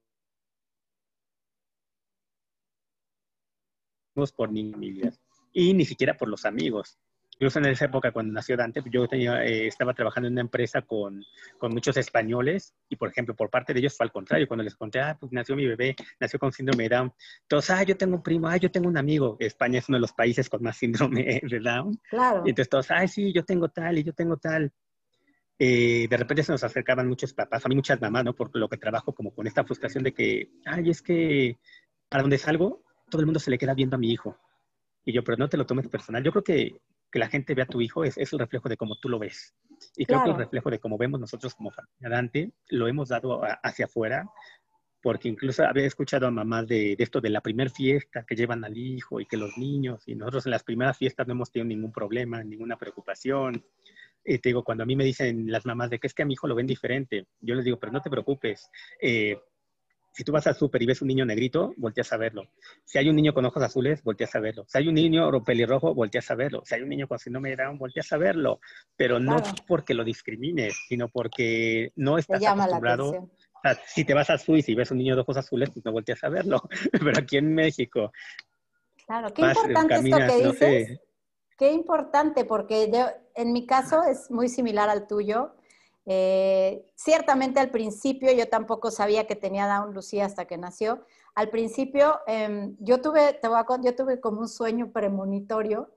[4.35, 5.19] por ni familias
[5.53, 6.99] y ni siquiera por los amigos
[7.39, 10.81] incluso en esa época cuando nació Dante, yo tenía, eh, estaba trabajando en una empresa
[10.81, 11.23] con,
[11.57, 14.45] con, muchos españoles y, por ejemplo, por parte de ellos fue al contrario.
[14.45, 17.13] Cuando les conté, ah, pues nació mi bebé, nació con síndrome de Down.
[17.43, 19.37] Entonces, ah, yo tengo un primo, ah, yo tengo un amigo.
[19.39, 21.97] España es uno de los países con más síndrome de Down.
[22.09, 22.43] Claro.
[22.45, 24.73] Y entonces todos, ah, sí, yo tengo tal y yo tengo tal.
[25.57, 28.33] Eh, de repente se nos acercaban muchos papás, a mí muchas mamás, ¿no?
[28.33, 31.57] Por lo que trabajo como con esta frustración de que, ay, es que
[32.09, 34.37] para donde salgo, todo el mundo se le queda viendo a mi hijo.
[35.05, 36.21] Y yo, pero no te lo tomes personal.
[36.21, 38.77] Yo creo que que la gente vea a tu hijo es, es el reflejo de
[38.77, 39.55] cómo tú lo ves.
[39.95, 43.41] Y creo que el reflejo de cómo vemos nosotros como familia Dante lo hemos dado
[43.63, 44.29] hacia afuera,
[45.01, 48.65] porque incluso había escuchado a mamás de, de, esto de la primera fiesta que llevan
[48.65, 51.67] al hijo y que los niños, y nosotros en las primeras fiestas no hemos tenido
[51.67, 53.63] ningún problema, ninguna preocupación.
[54.25, 56.25] Y te digo, cuando a mí me dicen las mamás de que es que a
[56.25, 58.69] mi hijo lo ven diferente, yo les digo, pero no te preocupes,
[59.01, 59.39] eh,
[60.11, 62.43] si tú vas al súper y ves un niño negrito, volteas a verlo.
[62.83, 64.65] Si hay un niño con ojos azules, volteas a verlo.
[64.67, 66.61] Si hay un niño pelirrojo, volteas a verlo.
[66.65, 68.59] Si hay un niño con síndrome de Down, volteas a verlo.
[68.95, 73.09] Pero no porque lo discrimines, sino porque no estás acostumbrado.
[73.09, 75.85] O sea, si te vas a Suiza y ves un niño de ojos azules, pues
[75.85, 76.61] no volteas a verlo.
[76.91, 78.11] Pero aquí en México.
[79.05, 80.99] Claro, qué importante esto que dices.
[81.57, 85.55] Qué importante, porque yo, en mi caso es muy similar al tuyo.
[86.11, 91.05] Eh, ciertamente al principio yo tampoco sabía que tenía Down Lucía hasta que nació.
[91.35, 95.95] Al principio em, yo, tuve, te voy a, yo tuve como un sueño premonitorio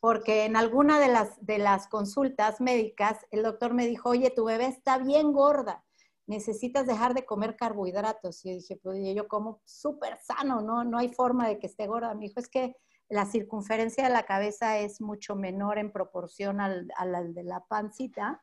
[0.00, 4.46] porque en alguna de las, de las consultas médicas el doctor me dijo, oye, tu
[4.46, 5.84] bebé está bien gorda,
[6.26, 8.42] necesitas dejar de comer carbohidratos.
[8.46, 10.84] Y yo dije, pues yo como súper sano, ¿no?
[10.84, 12.14] no hay forma de que esté gorda.
[12.14, 12.76] Me dijo, es que
[13.10, 17.66] la circunferencia de la cabeza es mucho menor en proporción al, a la de la
[17.66, 18.42] pancita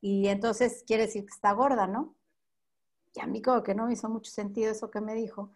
[0.00, 2.14] y entonces quiere decir que está gorda, ¿no?
[3.14, 5.52] Y a mí como que no me hizo mucho sentido eso que me dijo.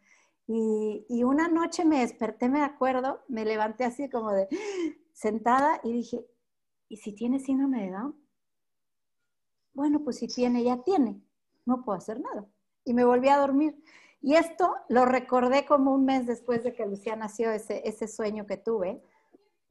[0.46, 4.48] Y, y una noche me desperté, me acuerdo, me levanté así como de
[5.12, 6.26] sentada y dije,
[6.88, 8.22] ¿y si tiene síndrome de Down?
[9.74, 11.22] Bueno, pues si tiene, ya tiene,
[11.64, 12.46] no puedo hacer nada.
[12.84, 13.82] Y me volví a dormir.
[14.20, 18.46] Y esto lo recordé como un mes después de que Lucía nació, ese, ese sueño
[18.46, 19.02] que tuve.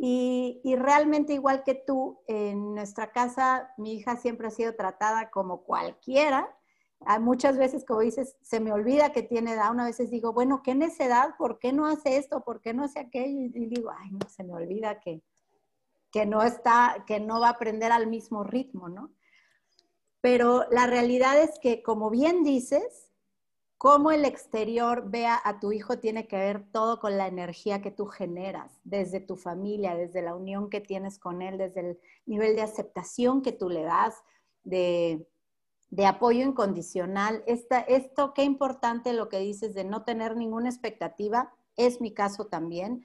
[0.04, 5.62] Y, realmente igual que tú, en nuestra casa mi hija siempre ha sido tratada como
[5.62, 6.58] cualquiera.
[7.02, 9.70] Hay muchas veces, como dices, se me olvida que tiene edad.
[9.70, 12.44] Una veces digo, bueno, qué necedad, ¿por qué no hace esto?
[12.44, 13.42] ¿Por qué no hace aquello?
[13.54, 15.22] Y digo, ay, no, se me olvida que,
[16.12, 19.14] que no está, que no va a aprender al mismo ritmo, ¿no?
[20.20, 23.11] Pero la realidad es que, como bien dices,
[23.82, 27.90] cómo el exterior vea a tu hijo tiene que ver todo con la energía que
[27.90, 32.56] tú generas, desde tu familia, desde la unión que tienes con él, desde el nivel
[32.56, 34.22] de aceptación que tú le das,
[34.64, 35.26] de,
[36.06, 37.44] apoyo incondicional.
[37.48, 43.04] esto, qué importante lo que dices de no tener ninguna expectativa, es mi caso también.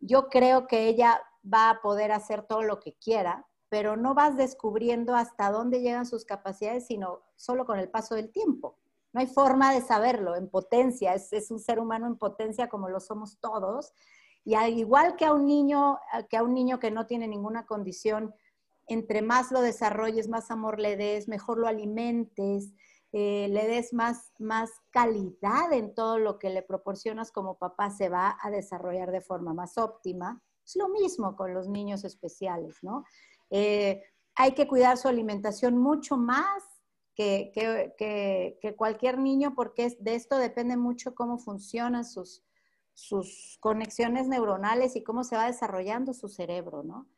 [0.00, 4.34] Yo creo que ella va a poder hacer todo lo que quiera, pero no vas
[4.38, 8.78] descubriendo hasta dónde llegan sus capacidades, sino solo con el paso del tiempo.
[9.16, 13.00] No hay forma de saberlo en potencia, es, un ser humano en potencia como lo
[13.00, 13.94] somos todos.
[14.44, 15.98] Y al igual que a un niño,
[16.28, 18.34] que a un niño que no tiene ninguna condición,
[18.86, 22.74] entre más lo desarrolles, más amor le des, mejor lo alimentes,
[23.12, 24.32] eh, le des más,
[24.90, 29.54] calidad en todo lo que le proporcionas como papá, se va a desarrollar de forma
[29.54, 30.42] más óptima.
[30.62, 33.02] Es lo mismo con los niños especiales, ¿no?
[33.48, 34.02] Eh,
[34.34, 36.75] hay que cuidar su alimentación mucho más
[37.16, 42.44] que, cualquier niño, porque de esto depende mucho cómo funcionan sus,
[42.92, 47.08] sus conexiones neuronales y cómo se va desarrollando su cerebro, ¿no?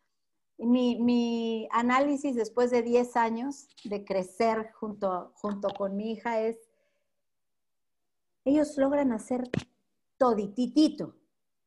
[0.56, 6.56] Mi, mi, análisis después de 10 años de crecer junto, junto con mi hija es,
[8.44, 9.48] ellos logran hacer
[10.16, 11.14] todititito,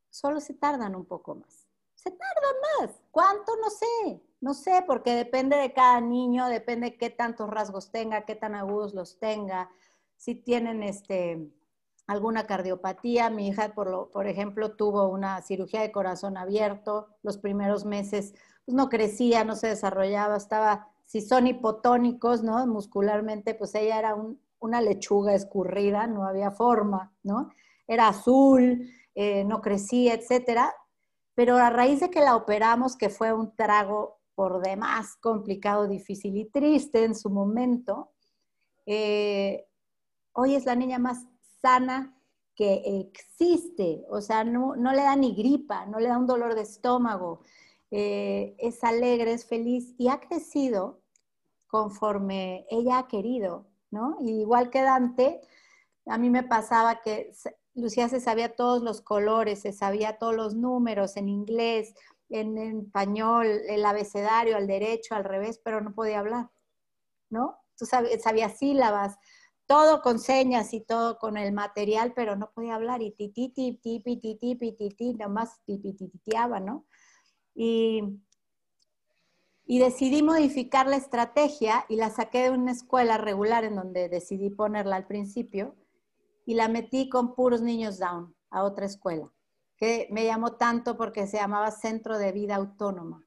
[0.10, 1.68] solo se tardan un poco más.
[1.96, 3.02] Se tardan más.
[3.12, 3.56] ¿Cuánto?
[3.58, 4.22] No sé.
[4.42, 8.96] No sé, porque depende de cada niño, depende qué tantos rasgos tenga, qué tan agudos
[8.96, 9.70] los tenga,
[10.18, 11.48] si tienen este,
[12.08, 13.30] alguna cardiopatía.
[13.30, 17.08] Mi hija, por, lo, por ejemplo, tuvo una cirugía de corazón abierto.
[17.22, 18.34] Los primeros meses
[18.66, 22.66] pues, no crecía, no se desarrollaba, estaba, si son hipotónicos, ¿no?
[22.66, 24.16] Muscularmente, pues ella era
[24.60, 27.52] una lechuga escurrida, no había forma, ¿no?
[27.88, 30.74] Era azul, eh, no crecía, etcétera.
[31.36, 36.38] Pero a raíz de que la operamos, que fue un trago por demás complicado, difícil
[36.38, 38.12] y triste en su momento,
[38.86, 39.68] eh,
[40.34, 41.26] hoy es la niña más
[41.62, 42.18] sana
[42.56, 46.62] que existe, o sea, no, le da ni gripa, no le da un dolor de
[46.62, 47.42] estómago,
[47.92, 51.02] eh, es alegre, es feliz y ha crecido
[51.68, 54.18] conforme ella ha querido, ¿no?
[54.22, 55.42] igual que Dante,
[56.06, 57.32] a mí me pasaba que
[57.74, 61.94] Lucía se sabía todos los colores, se sabía todos los números en inglés,
[62.32, 66.50] en español, el abecedario, al derecho, al revés, pero no podía hablar,
[67.30, 67.58] ¿no?
[67.78, 69.18] Tú sabías, sabías sílabas,
[69.66, 74.00] todo con señas y todo con el material, pero no podía hablar y titi, titi,
[74.02, 76.86] titi, titi, titi, nomás tititeaba, ¿no?
[77.56, 78.20] Y,
[79.66, 84.50] y decidí modificar la estrategia y la saqué de una escuela regular en donde decidí
[84.50, 85.76] ponerla al principio
[86.46, 89.32] y la metí con puros niños down a otra escuela,
[89.82, 93.26] que me llamó tanto porque se llamaba Centro de Vida Autónoma.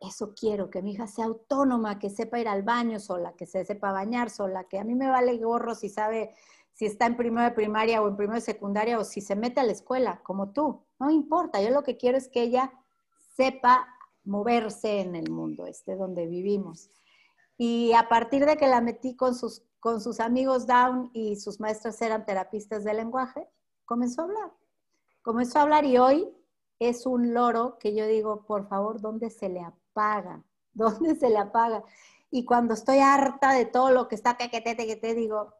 [0.00, 3.64] Eso quiero, que mi hija sea autónoma, que sepa ir al baño sola, que se
[3.64, 6.32] sepa bañar sola, que a mí me vale gorro si sabe
[6.74, 9.58] si está en primero de primaria o en primero de secundaria o si se mete
[9.58, 10.84] a la escuela, como tú.
[11.00, 12.72] No importa, yo lo que quiero es que ella
[13.34, 13.84] sepa
[14.22, 16.88] moverse en el mundo este donde vivimos.
[17.58, 21.58] Y a partir de que la metí con sus, con sus amigos Down y sus
[21.58, 23.48] maestras eran terapistas de lenguaje,
[23.84, 24.52] comenzó a hablar.
[25.26, 26.32] Comenzó a hablar y hoy
[26.78, 30.44] es un loro que yo digo, por favor, ¿dónde se le apaga?
[30.72, 31.82] ¿Dónde se le apaga?
[32.30, 35.52] Y cuando estoy harta de todo lo que está que, te, que te digo,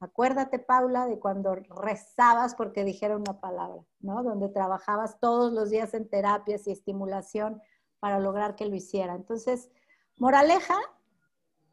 [0.00, 4.22] acuérdate, Paula, de cuando rezabas porque dijera una palabra, ¿no?
[4.22, 7.60] Donde trabajabas todos los días en terapias y estimulación
[8.00, 9.14] para lograr que lo hiciera.
[9.14, 9.68] Entonces,
[10.16, 10.78] moraleja,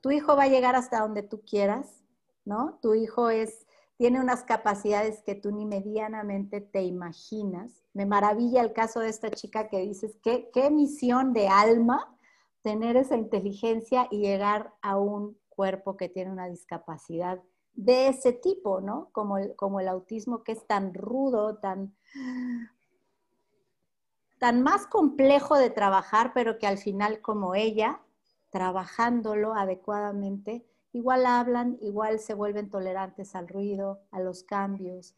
[0.01, 2.03] tu hijo va a llegar hasta donde tú quieras,
[2.43, 2.79] ¿no?
[2.81, 3.62] Tu hijo es
[3.97, 7.83] tiene unas capacidades que tú ni medianamente te imaginas.
[7.93, 12.17] Me maravilla el caso de esta chica que dices, qué, misión de alma
[12.63, 17.41] tener esa inteligencia y llegar a un cuerpo que tiene una discapacidad
[17.73, 19.09] de ese tipo, ¿no?
[19.11, 21.95] Como el, como el autismo que es tan rudo, tan,
[24.39, 28.01] tan más complejo de trabajar, pero que al final como ella,
[28.49, 35.15] trabajándolo adecuadamente, igual hablan, igual se vuelven tolerantes al ruido, a los cambios.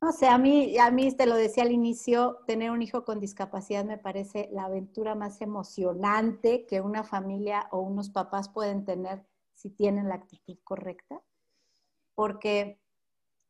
[0.00, 3.18] No sé, a mí, a mí te lo decía al inicio, tener un hijo con
[3.18, 9.26] discapacidad me parece la aventura más emocionante que una familia o unos papás pueden tener
[9.54, 11.20] si tienen la actitud correcta,
[12.14, 12.80] porque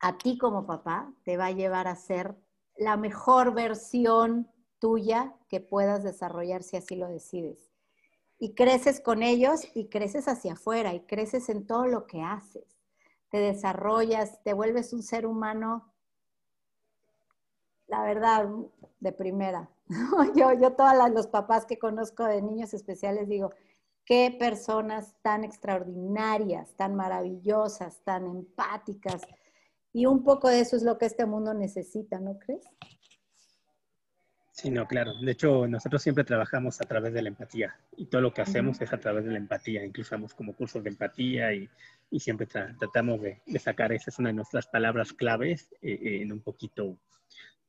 [0.00, 2.36] a ti como papá te va a llevar a ser
[2.76, 7.67] la mejor versión tuya que puedas desarrollar si así lo decides
[8.38, 12.78] y creces con ellos y creces hacia afuera y creces en todo lo que haces.
[13.30, 15.92] Te desarrollas, te vuelves un ser humano,
[17.86, 18.48] la verdad,
[19.00, 19.70] de primera.
[20.36, 23.50] Yo, yo todos los papás que conozco de niños especiales digo,
[24.04, 29.22] qué personas tan extraordinarias, tan maravillosas, tan empáticas.
[29.92, 32.64] Y un poco de eso es lo que este mundo necesita, ¿no crees?
[34.60, 35.14] Sí, no, claro.
[35.14, 38.80] De hecho, nosotros siempre trabajamos a través de la empatía y todo lo que hacemos
[38.80, 39.84] es a través de la empatía.
[39.84, 41.68] Incluso hacemos como cursos de empatía y,
[42.10, 46.32] y siempre tratamos de, sacar, esa es una de nuestras palabras claves eh, eh, en
[46.32, 46.98] un poquito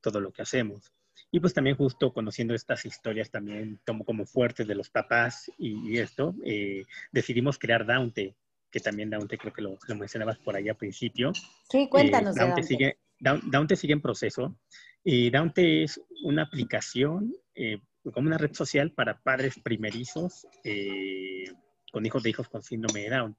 [0.01, 0.91] todo lo que hacemos.
[1.29, 5.99] Y pues también justo conociendo estas historias también como, como fuertes de los papás y,
[5.99, 8.35] esto, eh, decidimos crear Daunte,
[8.71, 11.33] que también Daunte creo que lo, lo mencionabas por ahí al principio.
[11.69, 12.33] Sí, cuéntanos.
[12.33, 14.55] Daunte, Sigue, Daunte sigue en proceso.
[15.03, 17.79] Y Daunte es una aplicación, eh,
[18.13, 21.45] como una red social para padres primerizos eh,
[21.91, 23.37] con hijos de hijos con síndrome de Down.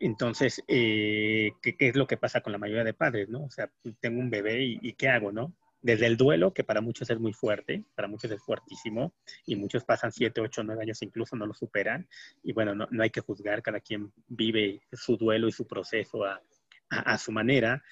[0.00, 3.44] Entonces, eh, ¿qué, es lo que pasa con la mayoría de padres, no?
[3.44, 3.70] O sea,
[4.00, 5.54] tengo un bebé y, ¿qué hago, no?
[5.80, 9.14] Desde el duelo, que para muchos es muy fuerte, para muchos es fuertísimo,
[9.46, 12.08] y muchos pasan 7, 8, 9 años incluso no lo superan.
[12.42, 17.18] Y bueno, no, hay que juzgar, cada quien vive su duelo y su proceso a
[17.18, 17.82] su manera,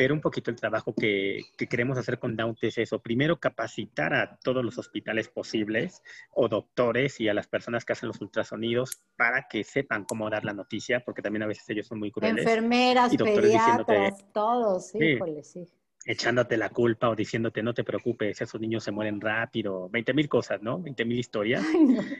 [0.00, 3.00] pero un poquito el trabajo que, queremos hacer con Daunte es eso.
[3.00, 6.00] Primero, capacitar a todos los hospitales posibles
[6.32, 10.46] o doctores y a las personas que hacen los ultrasonidos para que sepan cómo dar
[10.46, 12.46] la noticia, porque también a veces ellos son muy crueles.
[12.46, 15.68] Enfermeras, pediatras, todos, sí, sí
[16.04, 20.28] echándote la culpa o diciéndote no te preocupes, esos niños se mueren rápido, 20 mil
[20.28, 20.80] cosas, ¿no?
[20.80, 21.64] 20 mil historias.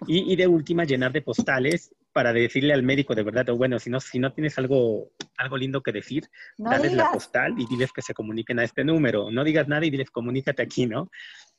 [0.07, 3.89] y, de última, llenar de postales para decirle al médico de verdad, o bueno, si
[3.89, 6.29] no, si no tienes algo, algo lindo que decir,
[6.59, 9.31] dale la postal y diles que se comuniquen a este número.
[9.31, 11.11] No digas nada y diles comunícate aquí, ¿no?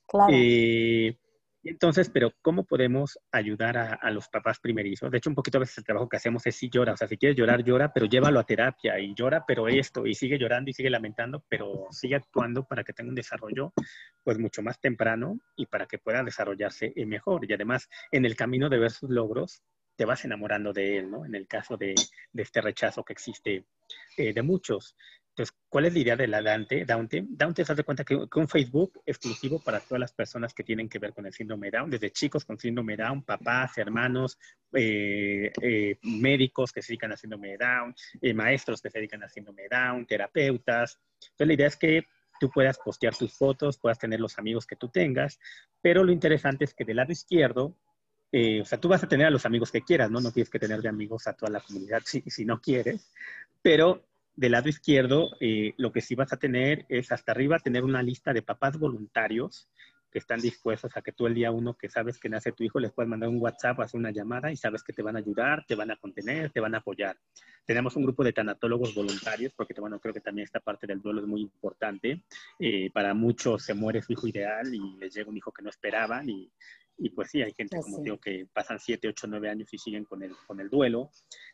[0.06, 0.34] Claro.
[0.34, 1.18] Eh,
[1.70, 5.12] entonces, pero ¿cómo podemos ayudar a, los papás primerizos?
[5.12, 7.08] De hecho, un poquito a veces el trabajo que hacemos es si llora, o sea,
[7.08, 10.72] si quieres llorar, llora, pero llévalo a terapia y llora, pero esto, y sigue llorando
[10.72, 13.74] y sigue lamentando, pero sigue actuando para que tenga un desarrollo
[14.24, 17.50] pues mucho más temprano y para que pueda desarrollarse mejor.
[17.50, 19.62] Y además, en el camino de ver sus logros,
[19.96, 21.26] te vas enamorando de él, ¿no?
[21.26, 21.94] En el caso de,
[22.34, 23.66] este rechazo que existe
[24.18, 24.96] eh, de muchos.
[25.32, 26.84] Entonces, ¿cuál es la idea de la Dante?
[26.84, 30.90] Dante, Dante se hace cuenta que, un Facebook exclusivo para todas las personas que tienen
[30.90, 34.38] que ver con el síndrome Down, desde chicos con síndrome Down, papás, hermanos,
[34.74, 39.30] eh, eh, médicos que se dedican a síndrome Down, eh, maestros que se dedican a
[39.30, 41.00] síndrome Down, terapeutas.
[41.22, 42.04] Entonces, la idea es que
[42.42, 45.40] tú puedas postear tus fotos, puedas tener los amigos que tú tengas,
[45.80, 47.78] pero lo interesante es que del lado izquierdo,
[48.34, 50.20] eh, o sea, tú vas a tener a los amigos que quieras, ¿no?
[50.20, 53.12] No tienes que tener de amigos a toda la comunidad si, si no quieres,
[53.62, 57.84] pero del lado izquierdo, eh, lo que sí vas a tener es hasta arriba tener
[57.84, 59.70] una lista de papás voluntarios
[60.12, 62.80] que están dispuestos a que tú el día uno que sabes que nace tu hijo
[62.80, 65.66] les puedes mandar un WhatsApp hacer una llamada y sabes que te van a ayudar,
[65.66, 67.18] te van a contener, te van a apoyar.
[67.66, 71.22] Tenemos un grupo de tanatólogos voluntarios porque, bueno, creo que también esta parte del duelo
[71.22, 72.24] es muy importante.
[72.60, 75.70] Eh, para muchos se muere su hijo ideal y les llega un hijo que no
[75.70, 76.52] esperaban y,
[76.98, 80.04] y pues sí, hay gente, como digo, que pasan 7, 8, 9 años y siguen
[80.04, 81.10] con el, con el duelo.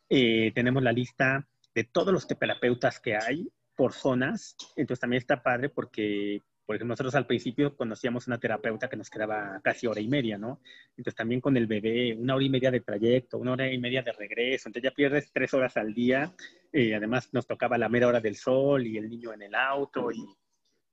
[0.10, 1.48] Eh, tenemos la lista
[1.78, 4.56] de todos los terapeutas que hay por zonas.
[4.76, 9.10] Entonces también está padre porque por ejemplo, nosotros al principio conocíamos una terapeuta que nos
[9.10, 10.60] quedaba casi hora y media, ¿no?
[10.98, 14.02] Entonces también con el bebé, una hora y media de trayecto, una hora y media
[14.02, 16.34] de regreso, entonces ya pierdes tres horas al día.
[16.74, 20.12] Eh, además nos tocaba la mera hora del sol y el niño en el auto.
[20.12, 20.26] Y,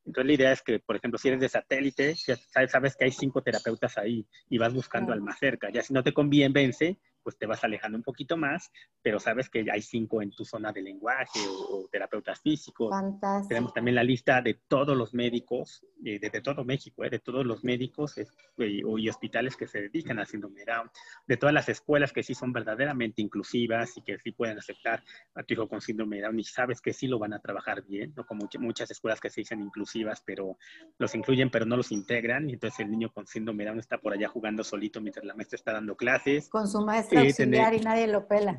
[0.05, 3.43] entonces la idea es que, por ejemplo, si eres de satélite, sabes que hay cinco
[3.43, 5.71] terapeutas ahí y vas buscando al más cerca.
[5.71, 8.71] Ya si no te conviene, vence, pues te vas alejando un poquito más,
[9.03, 12.91] pero sabes que hay cinco en tu zona de lenguaje o, terapeutas físicos.
[12.91, 13.49] Fantástico.
[13.49, 17.47] Tenemos también la lista de todos los médicos, eh, de, todo México, eh, de todos
[17.47, 18.27] los médicos eh,
[18.59, 20.91] y, hospitales que se dedican a síndrome de Down,
[21.27, 25.03] de todas las escuelas que sí son verdaderamente inclusivas y que sí pueden aceptar
[25.35, 27.83] a tu hijo con síndrome de Down y sabes que sí lo van a trabajar
[27.85, 30.59] bien, no como muchas escuelas que se dicen inclusivas, pero
[30.99, 33.99] los incluyen pero no los integran y entonces el niño con síndrome de Down está
[33.99, 36.49] por allá jugando solito mientras la maestra está dando clases.
[36.49, 38.57] Con su maestra auxiliar y nadie lo pela.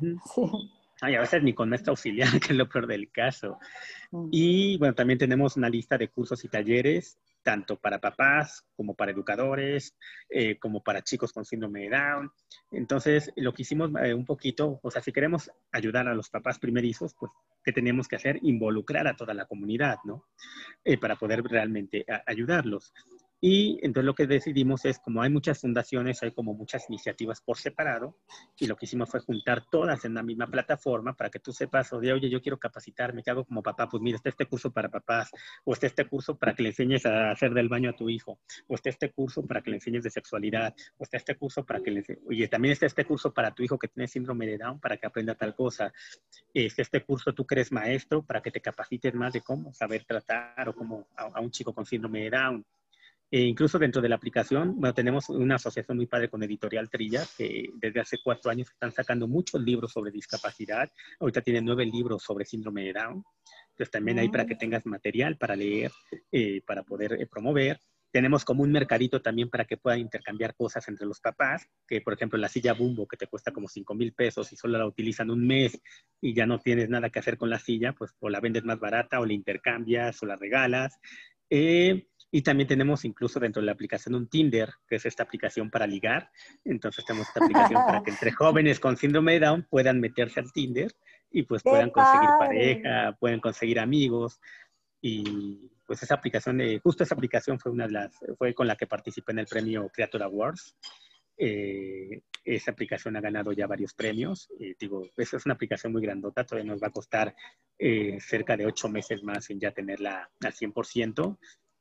[1.00, 3.58] Ay, a veces ni con nuestra auxiliar, que es lo peor del caso.
[4.10, 4.28] Mm.
[4.32, 9.12] Y bueno, también tenemos una lista de cursos y talleres, tanto para papás como para
[9.12, 9.94] educadores,
[10.30, 12.32] eh, como para chicos con síndrome de Down.
[12.72, 16.58] Entonces, lo que hicimos eh, un poquito, o sea, si queremos ayudar a los papás
[16.58, 17.30] primerizos, pues,
[17.62, 18.38] ¿qué tenemos que hacer?
[18.42, 20.24] Involucrar a toda la comunidad, ¿no?
[20.82, 22.92] Eh, para poder realmente ayudarlos.
[23.40, 27.58] Y entonces lo que decidimos es, como hay muchas fundaciones, hay como muchas iniciativas por
[27.58, 28.16] separado,
[28.58, 31.92] y lo que hicimos fue juntar todas en la misma plataforma para que tú sepas,
[31.92, 33.88] o de, oye, yo quiero capacitarme, ¿qué hago como papá?
[33.88, 35.30] Pues mira, está este curso para papás,
[35.64, 38.40] o está este curso para que le enseñes a hacer del baño a tu hijo,
[38.68, 41.80] o está este curso para que le enseñes de sexualidad, o está este curso para
[41.80, 44.80] que le oye, también está este curso para tu hijo que tiene síndrome de Down,
[44.80, 45.92] para que aprenda tal cosa,
[46.54, 50.68] está este curso tú eres maestro, para que te capacites más de cómo saber tratar
[50.68, 52.66] o cómo a un chico con síndrome de Down
[53.30, 57.24] e incluso dentro de la aplicación, bueno, tenemos una asociación muy padre con Editorial Trilla,
[57.36, 60.90] que desde hace cuatro años están sacando muchos libros sobre discapacidad.
[61.18, 63.24] Ahorita tienen nueve libros sobre síndrome de Down.
[63.70, 65.90] Entonces también ahí para que tengas material para leer,
[66.30, 67.80] eh, para poder eh, promover.
[68.12, 72.14] Tenemos como un mercadito también para que puedan intercambiar cosas entre los papás, que por
[72.14, 75.30] ejemplo la silla Bumbo, que te cuesta como cinco mil pesos y solo la utilizan
[75.30, 75.78] un mes
[76.22, 78.78] y ya no tienes nada que hacer con la silla, pues o la vendes más
[78.78, 80.98] barata o la intercambias o la regalas.
[81.50, 82.06] Eh,
[82.36, 85.86] y también tenemos incluso dentro de la aplicación un Tinder, que es esta aplicación para
[85.86, 86.30] ligar.
[86.66, 90.52] Entonces tenemos esta aplicación para que entre jóvenes con síndrome de Down puedan meterse al
[90.52, 90.92] Tinder
[91.30, 94.38] y pues puedan conseguir pareja, pueden conseguir amigos.
[95.00, 98.76] Y pues esa aplicación, de, justo esa aplicación fue una de las, fue con la
[98.76, 100.76] que participé en el premio Creator Awards.
[101.38, 104.50] Eh, esa aplicación ha ganado ya varios premios.
[104.60, 107.34] Eh, digo, esa es una aplicación muy grandota, todavía nos va a costar
[107.78, 111.38] eh, cerca de ocho meses más en ya tenerla al 100%.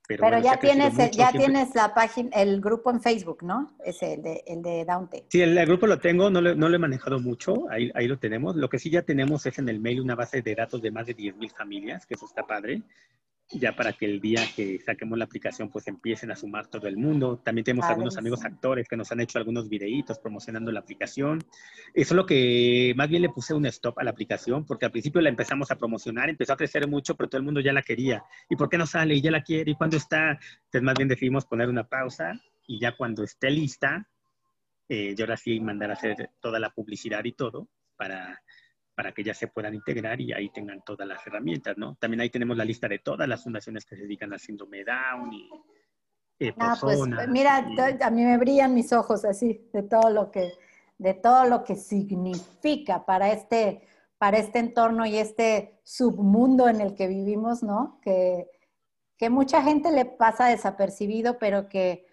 [0.07, 3.75] Pero, ya tienes, ya tienes la página, el grupo en Facebook, ¿no?
[3.83, 5.25] Es el de, el de Daunte.
[5.29, 8.55] Sí, el, grupo lo tengo, no, no lo he manejado mucho, ahí, ahí, lo tenemos.
[8.55, 11.07] Lo que sí ya tenemos es en el mail una base de datos de más
[11.07, 12.83] de 10.000 familias, que eso está padre
[13.51, 16.97] ya para que el día que saquemos la aplicación pues empiecen a sumar todo el
[16.97, 17.37] mundo.
[17.37, 21.43] También tenemos algunos amigos actores que nos han hecho algunos videitos promocionando la aplicación.
[21.93, 24.91] Eso es lo que más bien le puse un stop a la aplicación porque al
[24.91, 27.83] principio la empezamos a promocionar, empezó a crecer mucho, pero todo el mundo ya la
[27.83, 28.23] quería.
[28.49, 29.15] ¿Y por qué no sale?
[29.15, 29.71] Y ya la quiere.
[29.71, 30.31] ¿Y cuándo está?
[30.31, 32.33] Entonces más bien decidimos poner una pausa
[32.67, 34.07] y ya cuando esté lista,
[34.89, 38.41] eh, yo ahora sí mandar a hacer toda la publicidad y todo para
[38.95, 41.95] para que ya se puedan integrar y ahí tengan todas las herramientas, ¿no?
[41.99, 45.33] También ahí tenemos la lista de todas las fundaciones que se dedican al síndrome Down
[45.33, 45.49] y
[46.39, 47.65] eh, ah, pues mira,
[48.01, 50.53] a mí me brillan mis ojos así de todo lo que
[50.97, 53.81] de todo lo que significa para este
[54.17, 57.99] para este entorno y este submundo en el que vivimos, ¿no?
[58.01, 58.49] Que,
[59.17, 62.07] que mucha gente le pasa desapercibido, pero que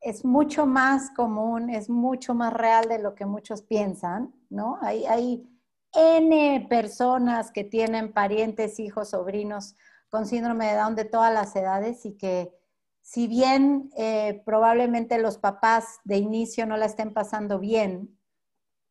[0.00, 4.78] es mucho más común, es mucho más real de lo que muchos piensan, ¿no?
[4.82, 5.48] Hay, hay
[5.96, 9.76] N personas que tienen parientes, hijos, sobrinos
[10.08, 12.52] con síndrome de Down de todas las edades y que
[13.00, 18.16] si bien eh, probablemente los papás de inicio no la estén pasando bien,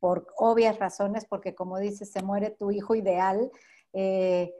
[0.00, 3.50] por obvias razones, porque como dices, se muere tu hijo ideal,
[3.92, 4.54] eh,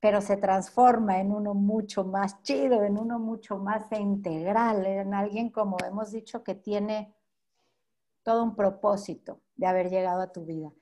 [0.00, 5.50] pero se transforma en uno mucho más chido, en uno mucho más integral, en alguien,
[5.50, 7.14] como hemos dicho, que tiene
[8.22, 10.72] todo un propósito de haber llegado a tu vida.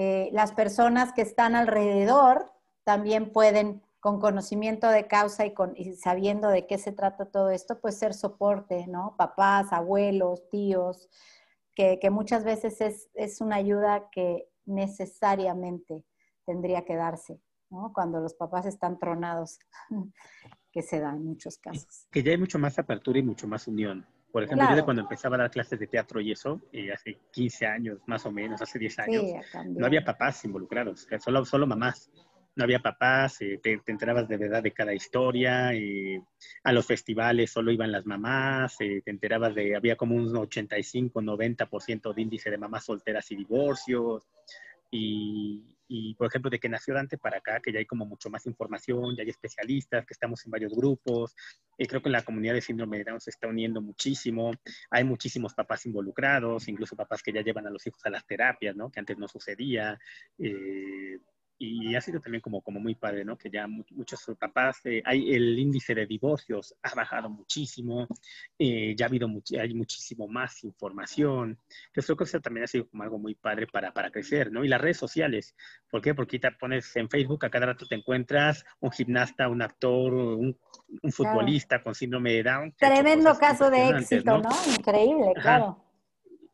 [0.00, 2.52] Eh, las personas que están alrededor
[2.84, 7.80] también pueden, con conocimiento de causa y, con, sabiendo de qué se trata todo esto,
[7.80, 9.16] pues ser soporte, ¿no?
[9.18, 11.08] Papás, abuelos, tíos,
[11.74, 16.04] que, muchas veces es, es una ayuda que necesariamente
[16.46, 17.40] tendría que darse.
[17.92, 19.58] Cuando los papás están tronados,
[20.72, 22.06] que se da en muchos casos.
[22.12, 24.06] Que ya hay mucho más apertura y mucho más unión.
[24.32, 27.18] Por ejemplo, yo de cuando empezaba a dar clases de teatro y eso, eh, hace
[27.32, 29.24] 15 años más o menos, hace 10 años,
[29.66, 32.10] no había papás involucrados, solo, solo mamás.
[32.54, 36.20] No había papás, eh, te, enterabas de verdad de cada historia, eh,
[36.64, 42.12] a los festivales solo iban las mamás, te enterabas de, había como un 85, 90%
[42.12, 44.26] de índice de mamás solteras y divorcios,
[44.90, 48.30] y, y, por ejemplo, de que nació Dante para acá, que ya hay como mucho
[48.30, 51.34] más información, ya hay especialistas, que estamos en varios grupos.
[51.78, 54.52] y creo que la comunidad de síndrome de Down se está uniendo muchísimo.
[54.90, 58.76] Hay muchísimos papás involucrados, incluso papás que ya llevan a los hijos a las terapias,
[58.76, 58.90] ¿no?
[58.90, 59.98] Que antes no sucedía.
[60.38, 61.18] Eh,
[61.58, 63.36] y ha sido también como, como muy padre, ¿no?
[63.36, 68.06] Que ya muchos papás, eh, hay el índice de divorcios ha bajado muchísimo,
[68.58, 69.28] eh, ya ha habido
[69.58, 71.58] hay muchísimo más información.
[71.88, 74.64] Entonces creo que eso también ha sido como algo muy padre para, para crecer, ¿no?
[74.64, 75.56] Y las redes sociales,
[75.90, 76.14] ¿por qué?
[76.14, 80.56] Porque te pones en Facebook, a cada rato te encuentras un gimnasta, un actor, un,
[81.02, 82.74] un futbolista con síndrome de Down.
[82.78, 84.50] Tremendo caso de éxito, ¿no?
[84.76, 85.87] Increíble, claro.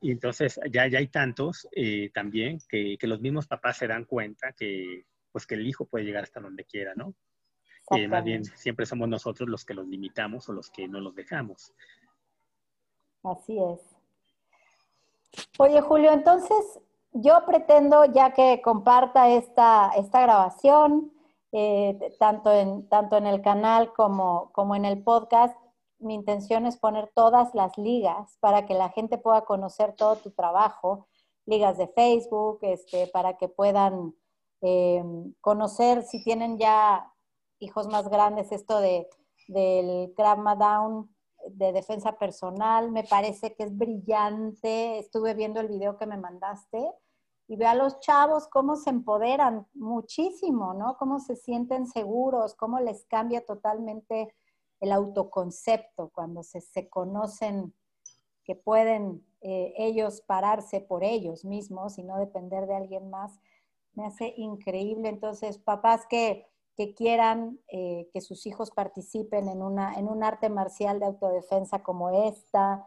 [0.05, 4.05] Y entonces ya, ya hay tantos eh, también que, que, los mismos papás se dan
[4.05, 7.15] cuenta que, pues, que el hijo puede llegar hasta donde quiera, ¿no?
[7.91, 11.15] Eh, más bien siempre somos nosotros los que los limitamos o los que no los
[11.15, 11.73] dejamos.
[13.23, 13.81] Así es.
[15.57, 16.81] Oye, Julio, entonces
[17.13, 21.15] yo pretendo, ya que comparta esta, esta grabación,
[21.53, 25.57] eh, tanto, en, tanto en el canal como, como en el podcast,
[26.05, 30.31] mi intención es poner todas las ligas para que la gente pueda conocer todo tu
[30.31, 31.09] trabajo,
[31.47, 34.15] ligas de Facebook, este, para que puedan
[34.61, 37.13] em, conocer si tienen ya
[37.59, 39.09] hijos más grandes, esto de,
[39.49, 41.15] del Krav Down
[41.51, 44.99] de defensa personal, me parece que es brillante.
[44.99, 46.91] Estuve viendo el video que me mandaste
[47.47, 50.97] y ve a los chavos cómo se empoderan muchísimo, ¿no?
[50.97, 54.35] Cómo se sienten seguros, cómo les cambia totalmente
[54.85, 57.75] el autoconcepto, cuando se, se conocen
[58.45, 63.41] que pueden eh, ellos pararse por ellos mismos y no depender de alguien más,
[63.95, 65.09] me hace increíble.
[65.09, 70.51] Entonces, papás que, que quieran eh, que sus hijos participen en, una, en un arte
[70.51, 72.87] marcial de autodefensa como esta,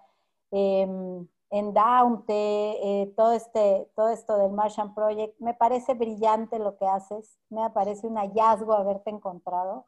[0.51, 6.77] em, en Daunte, eh, todo, este, todo esto del Martian Project, me parece brillante lo
[6.77, 9.87] que haces, me parece un hallazgo haberte encontrado.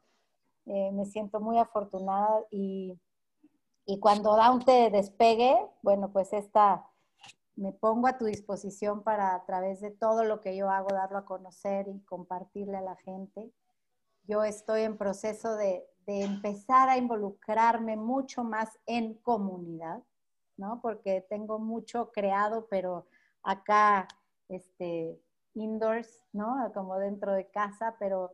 [0.72, 2.96] Eh, me siento muy afortunada y,
[3.86, 6.86] y cuando Daunte despegue, bueno, pues esta
[7.56, 11.18] me pongo a tu disposición para a través de todo lo que yo hago darlo
[11.18, 13.52] a conocer y compartirle a la gente.
[14.28, 20.04] Yo estoy en proceso de, de empezar a involucrarme mucho más en comunidad,
[20.56, 20.80] ¿no?
[20.80, 23.08] Porque tengo mucho creado, pero
[23.42, 24.06] acá,
[24.48, 25.20] este,
[25.54, 26.70] indoors, ¿no?
[26.74, 28.30] Como dentro de casa, pero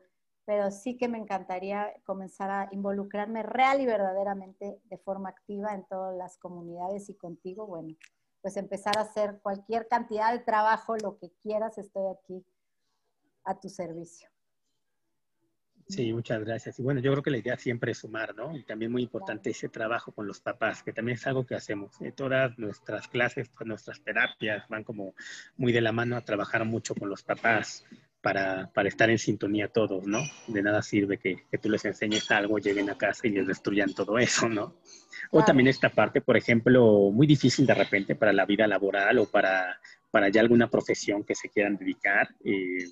[0.47, 5.85] pero sí que me encantaría comenzar a involucrarme real y verdaderamente de forma activa en
[5.87, 7.95] todas las comunidades y contigo, bueno,
[8.41, 12.47] pues empezar a hacer cualquier cantidad de trabajo, lo que quieras, estoy aquí
[13.45, 14.31] a tu servicio.
[15.89, 16.79] Sí, muchas gracias.
[16.81, 18.57] Y bueno, yo creo que la idea siempre es sumar, ¿no?
[18.57, 22.01] Y también muy importante ese trabajo con los papás, que también es algo que hacemos.
[22.01, 25.15] Eh, todas nuestras clases, nuestras terapias van como
[25.57, 27.85] muy de la mano a trabajar mucho con los papás,
[28.27, 30.19] para, para, estar en sintonía todos, ¿no?
[30.49, 33.95] De nada sirve que, que, tú les enseñes algo, lleguen a casa y les destruyan
[33.95, 34.81] todo eso, ¿no?
[35.31, 39.31] O también esta parte, por ejemplo, muy difícil de repente para la vida laboral o
[39.31, 39.79] para,
[40.11, 42.29] para ya alguna profesión que se quieran dedicar.
[42.45, 42.91] Eh,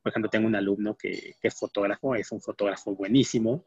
[0.00, 3.64] por ejemplo, tengo un alumno que, que, es fotógrafo, es un fotógrafo buenísimo.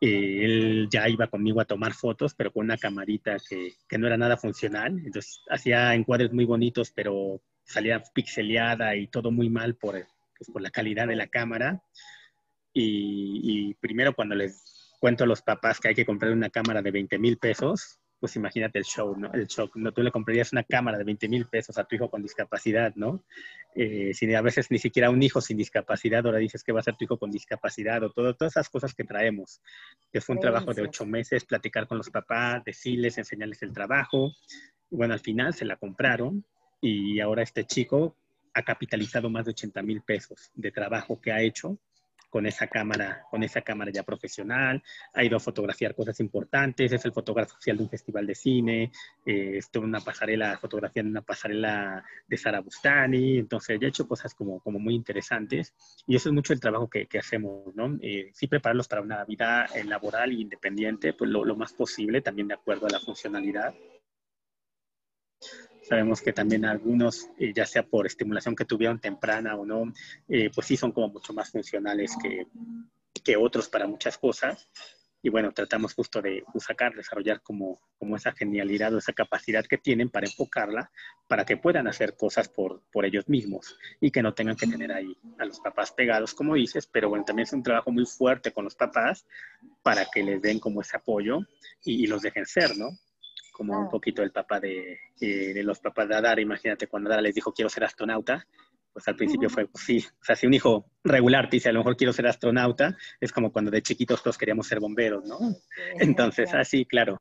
[0.00, 4.06] Eh, él ya iba conmigo a tomar fotos, pero con una camarita que, que no
[4.06, 5.02] era nada funcional.
[5.04, 10.06] Entonces hacía encuadres muy bonitos, pero salía pixeleada y todo muy mal por,
[10.38, 11.82] pues, por la calidad de la cámara.
[12.72, 16.90] Y, primero cuando les cuento a los papás que hay que comprar una cámara de
[16.90, 19.32] 20 mil pesos, pues imagínate el show, ¿no?
[19.32, 19.92] El shock, ¿no?
[19.92, 23.22] Tú le comprarías una cámara de 20 mil pesos a tu hijo con discapacidad, ¿no?
[23.74, 26.82] Eh, si a veces ni siquiera un hijo sin discapacidad, ahora dices que va a
[26.82, 29.60] ser tu hijo con discapacidad o todo, todas esas cosas que traemos.
[30.12, 34.32] Que fue un trabajo de ocho meses, platicar con los papás, decirles, enseñarles el trabajo.
[34.90, 36.44] Bueno, al final se la compraron
[36.80, 38.16] y ahora este chico
[38.56, 41.78] ha capitalizado más de 80 mil pesos de trabajo que ha hecho
[42.30, 44.82] con esa cámara, con esa cámara ya profesional,
[45.12, 48.90] ha ido a fotografiar cosas importantes, es el fotógrafo oficial de un festival de cine,
[49.24, 54.08] eh, estuvo en una pasarela, fotografiando una pasarela de Sara Bustani, entonces ya ha hecho
[54.08, 55.74] cosas como, como muy interesantes
[56.06, 57.98] y eso es mucho el trabajo que, que hacemos, ¿no?
[58.02, 62.48] Eh, sí prepararlos para una vida eh, laboral e independiente, pues lo más posible, también
[62.48, 63.74] de acuerdo a la funcionalidad
[65.88, 69.92] Sabemos que también algunos, eh, ya sea por estimulación que tuvieron temprana o no,
[70.28, 72.48] eh, pues sí son como mucho más funcionales que,
[73.22, 74.68] que, otros para muchas cosas.
[75.22, 79.78] Y bueno, tratamos justo de sacar, desarrollar como, como esa genialidad o esa capacidad que
[79.78, 80.90] tienen para enfocarla,
[81.28, 84.90] para que puedan hacer cosas por, por ellos mismos y que no tengan que tener
[84.90, 88.50] ahí a los papás pegados, como dices, pero bueno, también es un trabajo muy fuerte
[88.52, 89.24] con los papás
[89.84, 91.40] para que les den como ese apoyo
[91.84, 92.90] y, y los dejen ser, ¿no?
[93.56, 96.42] Como un poquito el papá de, eh, de, los papás de Adara.
[96.42, 98.46] Imagínate cuando Adara les dijo quiero ser astronauta,
[98.92, 101.72] pues al principio fue, pues sí, o sea, si un hijo regular te dice a
[101.72, 105.38] lo mejor quiero ser astronauta, es como cuando de chiquitos todos queríamos ser bomberos, ¿no?
[105.98, 107.16] Entonces, así, claro.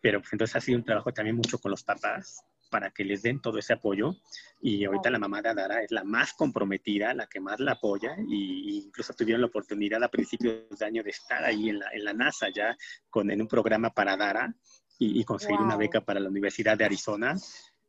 [0.00, 3.22] Pero pues entonces ha sido un trabajo también mucho con los papás para que les
[3.22, 4.16] den todo ese apoyo.
[4.60, 8.16] Y ahorita la mamá de Adara es la más comprometida, la que más la apoya,
[8.26, 12.04] y incluso tuvieron la oportunidad a principios de año de estar ahí en la, en
[12.04, 12.76] la NASA ya
[13.10, 14.54] con, en un programa para Adara,
[15.02, 17.34] y, conseguir una beca para la Universidad de Arizona.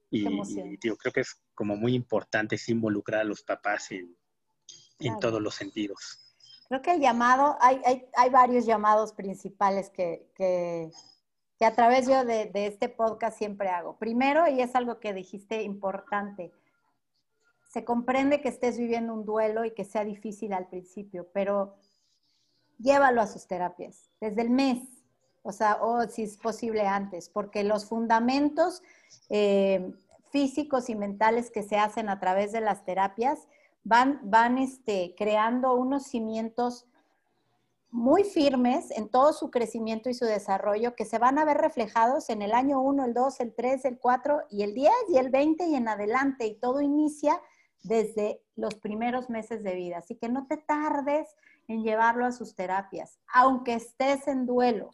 [0.09, 0.23] Y,
[0.81, 4.15] yo creo que es como muy importante involucrar a los papás en,
[4.99, 6.19] en todos los sentidos.
[6.69, 10.89] Creo que el llamado, hay, hay, hay varios llamados principales que, que,
[11.59, 13.97] que a través yo de, de, este podcast siempre hago.
[13.97, 16.53] Primero, y es algo que dijiste importante,
[17.67, 21.75] se comprende que estés viviendo un duelo y que sea difícil al principio, pero
[22.79, 25.00] llévalo a sus terapias desde el mes
[25.43, 28.83] o sea, o si es posible antes, porque los fundamentos
[29.29, 29.91] eh,
[30.29, 33.47] físicos y mentales que se hacen a través de las terapias
[33.83, 36.85] van, van este, creando unos cimientos
[37.89, 42.29] muy firmes en todo su crecimiento y su desarrollo que se van a ver reflejados
[42.29, 45.29] en el año 1, el 2, el 3, el 4 y el 10 y el
[45.29, 46.45] 20 y en adelante.
[46.45, 47.41] Y todo inicia
[47.83, 49.97] desde los primeros meses de vida.
[49.97, 51.35] Así que no te tardes
[51.67, 54.91] en llevarlo a sus terapias, aunque estés en duelo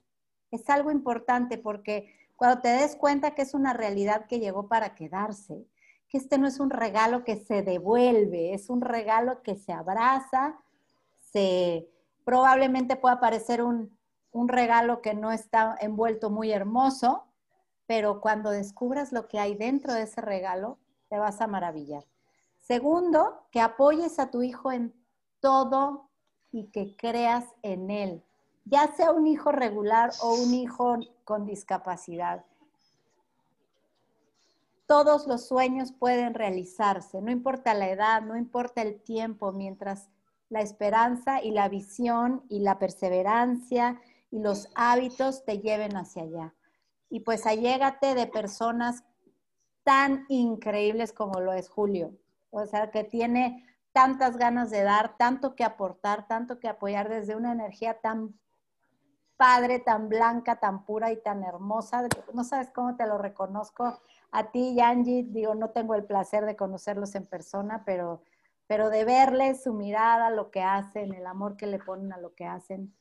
[0.52, 4.96] es algo importante porque cuando te des cuenta que es una realidad que llegó para
[4.96, 5.66] quedarse,
[6.10, 10.58] que este no es un regalo que se devuelve, es un regalo que se abraza,
[11.18, 11.90] se
[12.24, 13.98] probablemente pueda parecer un,
[14.32, 17.26] un regalo que no está envuelto muy hermoso,
[17.88, 20.78] pero cuando descubras lo que hay dentro de ese regalo,
[21.10, 22.06] te vas a maravillar.
[22.60, 24.94] Segundo, que apoyes a tu hijo en
[25.40, 26.10] todo
[26.52, 28.27] y que creas en él
[28.70, 32.46] ya sea un hijo regular o un hijo con discapacidad.
[34.86, 40.10] Todos los sueños pueden realizarse, no importa la edad, no importa el tiempo, mientras
[40.50, 44.00] la esperanza y la visión y la perseverancia
[44.32, 46.54] y los hábitos te lleven hacia allá.
[47.10, 49.04] Y pues allégate de personas
[49.84, 52.14] tan increíbles como lo es Julio.
[52.50, 57.36] O sea, que tiene tantas ganas de dar, tanto que aportar, tanto que apoyar desde
[57.36, 58.38] una energía tan
[59.38, 62.08] padre, tan blanca, tan pura y tan hermosa.
[62.34, 64.00] No sabes cómo te lo reconozco.
[64.32, 68.22] A ti, Yanji, digo, no tengo el placer de conocerlos en persona, pero,
[68.68, 72.34] pero de verles su mirada, lo que hacen, el amor que le ponen a lo
[72.34, 72.94] que hacen,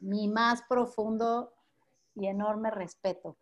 [0.00, 1.54] mi más profundo
[2.14, 3.36] y enorme respeto.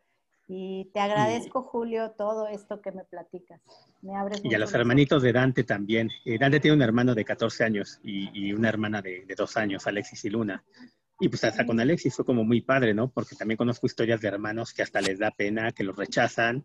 [0.51, 3.61] Y te agradezco, Julio, todo esto que me platicas.
[4.01, 6.09] Me abres y a los hermanitos de Dante también.
[6.25, 9.87] Eh, Dante tiene un hermano de 14 años y, una hermana de, de, dos años,
[9.87, 10.65] Alexis y Luna.
[11.21, 13.11] Y pues hasta con Alexis fue como muy padre, ¿no?
[13.11, 16.65] Porque también conozco historias de hermanos que hasta les da pena, que los rechazan.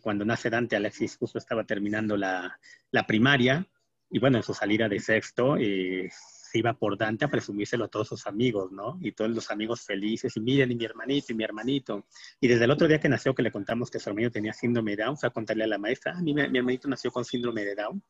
[0.00, 2.58] Cuando nace Dante, Alexis justo estaba terminando la,
[2.90, 3.68] la primaria
[4.10, 7.88] y bueno, en su salida de sexto eh, se iba por Dante a presumírselo a
[7.88, 8.98] todos sus amigos, ¿no?
[9.02, 12.06] Y todos los amigos felices, y miren, y mi hermanito, y mi hermanito.
[12.40, 14.96] Y desde el otro día que nació, que le contamos que su hermano tenía síndrome
[14.96, 17.64] de Down, fue a contarle a la maestra, ah, mi, mi hermanito nació con síndrome
[17.64, 18.02] de Down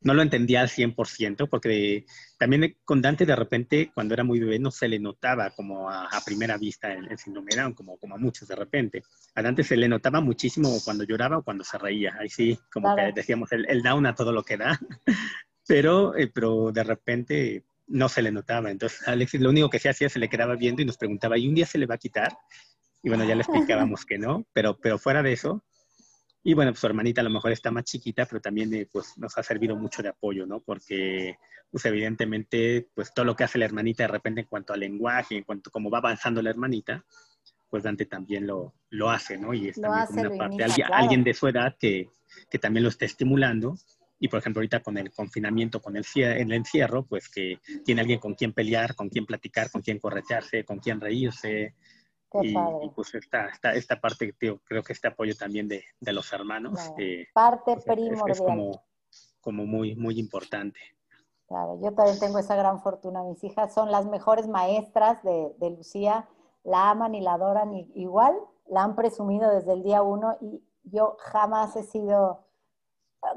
[0.00, 2.06] no lo entendía al 100%, porque
[2.38, 6.08] también con Dante de repente, cuando era muy bebé, no se le notaba como a,
[6.24, 9.02] primera vista el, el síndrome Down, como, como a muchos de repente.
[9.34, 12.16] A Dante se le notaba muchísimo cuando lloraba o cuando se reía.
[12.18, 14.78] Ahí sí, como que decíamos, el, el, Down a todo lo que da.
[15.66, 18.70] pero, eh, pero de repente no se le notaba.
[18.70, 21.48] Entonces, Alexis lo único que se hacía se le quedaba viendo y nos preguntaba, ¿y
[21.48, 22.36] un día se le va a quitar?
[23.02, 25.64] Y bueno, ya le explicábamos que no, pero, pero fuera de eso,
[26.42, 29.16] y bueno, pues su hermanita a lo mejor está más chiquita, pero también eh, pues,
[29.18, 30.60] nos ha servido mucho de apoyo, ¿no?
[30.60, 31.36] Porque
[31.70, 35.36] pues evidentemente pues todo lo que hace la hermanita de repente en cuanto al lenguaje,
[35.36, 37.04] en cuanto a cómo va avanzando la hermanita,
[37.68, 39.52] pues Dante también lo, lo hace, ¿no?
[39.52, 42.08] Y es también como una parte, alguien, alguien, de su edad que,
[42.50, 43.76] que, también lo está estimulando
[44.20, 48.18] y por ejemplo ahorita con el confinamiento, con el, el encierro, pues que tiene alguien
[48.18, 51.74] con quien pelear, con quien platicar, con quien corretearse, con quien reírse.
[52.42, 56.32] Y, pues esta, esta, esta parte, tío, creo que este apoyo también de, de los
[56.32, 56.78] hermanos.
[56.98, 58.30] Eh, parte pues, primordial.
[58.30, 58.82] Es, como,
[59.40, 60.78] como muy, muy importante.
[61.46, 63.22] Claro, yo también tengo esa gran fortuna.
[63.22, 66.28] Mis hijas son las mejores maestras de, de Lucía,
[66.64, 68.34] la aman y la adoran igual,
[68.66, 72.48] la han presumido desde el día uno y yo jamás he sido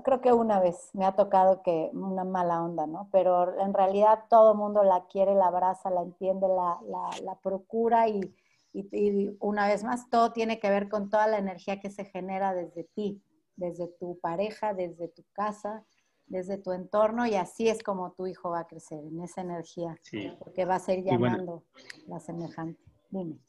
[0.03, 3.09] creo que una vez me ha tocado que una mala onda, ¿no?
[3.11, 6.79] Pero en realidad todo el mundo la quiere, la abraza, la entiende, la,
[7.23, 8.35] la, procura y,
[8.73, 12.53] y, una vez más, todo tiene que ver con toda la energía que se genera
[12.53, 13.21] desde ti,
[13.55, 15.85] desde tu pareja, desde tu casa,
[16.27, 19.99] desde tu entorno y así es como tu hijo va a crecer, en esa energía,
[20.39, 21.63] porque va a ser llamando
[22.07, 22.79] la semejante.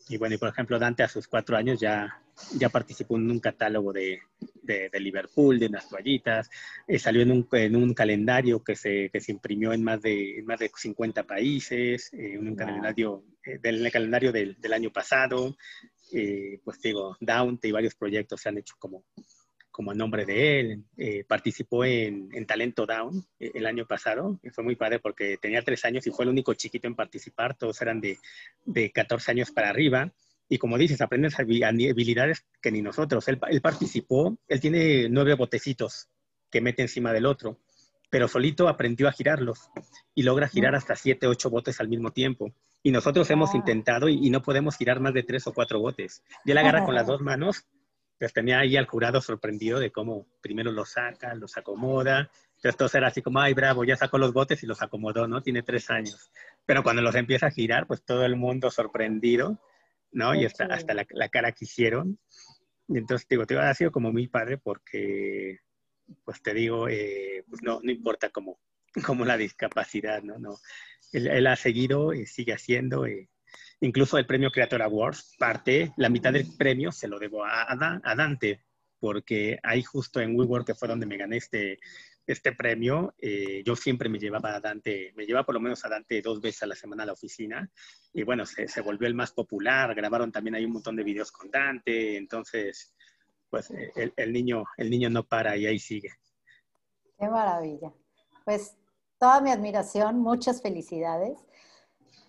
[0.09, 2.22] Y bueno, y por ejemplo, Dante a sus cuatro años ya,
[2.59, 4.21] ya participó en un catálogo de,
[4.63, 6.51] de, Liverpool, de unas toallitas,
[6.87, 10.43] eh, salió en un, en un, calendario que se, que se imprimió en más de,
[10.45, 15.57] más de 50 países, eh, en un calendario, eh, del calendario del, del, año pasado,
[16.65, 19.05] pues digo, Dante y varios proyectos se han hecho como,
[19.73, 20.85] como nombre de él.
[20.97, 24.39] Eh, participó en, Talento Down eh, el año pasado.
[24.53, 27.57] Fue muy padre porque tenía tres años y fue el único chiquito en participar.
[27.57, 28.19] Todos eran de,
[28.65, 30.13] de 14 años para arriba.
[30.53, 33.27] Y como dices, aprendes habilidades que ni nosotros.
[33.27, 36.11] Él, él, participó, él tiene nueve botecitos
[36.51, 37.57] que mete encima del otro,
[38.11, 39.71] pero solito aprendió a girarlos
[40.15, 42.53] y logra girar hasta siete, ocho botes al mismo tiempo.
[42.83, 46.23] Y nosotros hemos intentado y, y, no podemos girar más de tres o cuatro botes.
[46.45, 47.65] Y él agarra con las dos manos
[48.23, 52.31] pues tenía ahí al jurado sorprendido de cómo primero los saca, los acomoda.
[52.55, 55.43] Entonces todo era así como, ay, bravo, ya sacó los botes y los acomodó, ¿no?
[55.43, 56.31] Tiene tres años.
[56.65, 59.59] Pero cuando los empieza a girar, pues todo el mundo sorprendido,
[60.13, 60.35] ¿no?
[60.35, 62.19] Y hasta, hasta la, cara que hicieron.
[62.89, 65.59] Y entonces, digo, te ha sido como muy padre porque,
[66.25, 68.61] pues te digo, eh, pues no, no importa cómo,
[69.07, 70.39] cómo la discapacidad, ¿no?
[70.39, 70.57] no
[71.13, 73.07] él, ha seguido y sigue haciendo.
[73.07, 73.29] Eh,
[73.83, 78.15] Incluso el premio Creator Awards, parte, la mitad del premio se lo debo a, a,
[78.15, 78.65] Dante,
[79.01, 81.81] porque ahí justo en WeWork, que fue donde me gané este,
[82.27, 85.89] este premio, eh, yo siempre me llevaba a Dante, me llevaba por lo menos a
[85.89, 87.69] Dante dos veces a la semana a la oficina,
[88.13, 91.51] y bueno, se, volvió el más popular, grabaron también ahí un montón de videos con
[91.51, 92.95] Dante, entonces,
[93.51, 96.11] pues eh, el, el, niño, el niño no para y ahí sigue.
[97.19, 97.93] Qué maravilla.
[98.45, 98.77] Pues
[99.19, 101.39] toda mi admiración, muchas felicidades.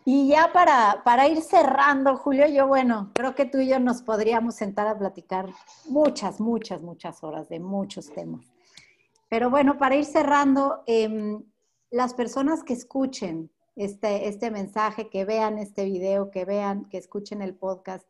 [0.05, 4.01] Y ya para, para, ir cerrando, Julio, yo, bueno, creo que tú y yo nos
[4.01, 5.49] podríamos sentar a platicar
[5.85, 8.52] muchas, muchas, muchas horas de muchos temas.
[9.33, 11.39] Pero bueno, para ir cerrando, eh,
[11.89, 17.41] las personas que escuchen este, este mensaje, que vean este video, que vean, que escuchen
[17.41, 18.07] el podcast,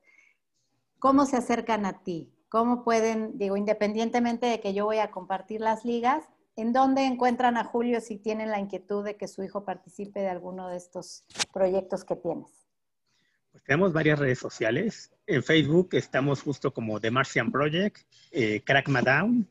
[1.00, 2.34] ¿cómo se acercan a ti?
[2.50, 6.26] ¿Cómo pueden, digo, independientemente de que yo voy a compartir las ligas,
[6.58, 10.28] ¿En dónde encuentran a Julio si tienen la inquietud de que su hijo participe de
[10.28, 12.68] alguno de estos proyectos que tienes?
[13.52, 15.12] Pues tenemos varias redes sociales.
[15.26, 19.48] En Facebook estamos justo como The Martian Project, eh, Crack Down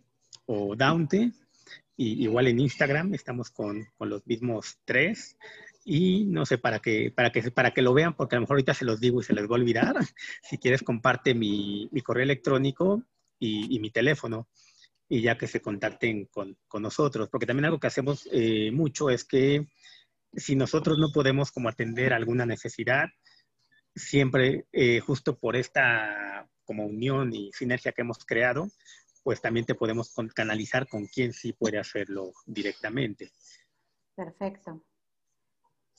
[0.47, 1.33] o Downte.
[1.97, 5.37] Y igual en Instagram estamos con, con, los mismos tres.
[5.85, 8.55] Y no sé, para que, para, que, para que lo vean, porque a lo mejor
[8.55, 9.95] ahorita se los digo y se les va a olvidar.
[10.43, 13.03] Si quieres, comparte mi, mi correo electrónico
[13.39, 14.49] y, y mi teléfono
[15.13, 19.11] y ya que se contacten con, con nosotros, porque también algo que hacemos eh, mucho
[19.11, 19.67] es que
[20.33, 23.11] si nosotros no podemos como atender alguna necesidad,
[23.95, 28.69] siempre eh, justo por esta como unión y sinergia que hemos creado,
[29.23, 33.31] pues también te podemos canalizar con quien sí puede hacerlo directamente.
[34.15, 34.83] Perfecto.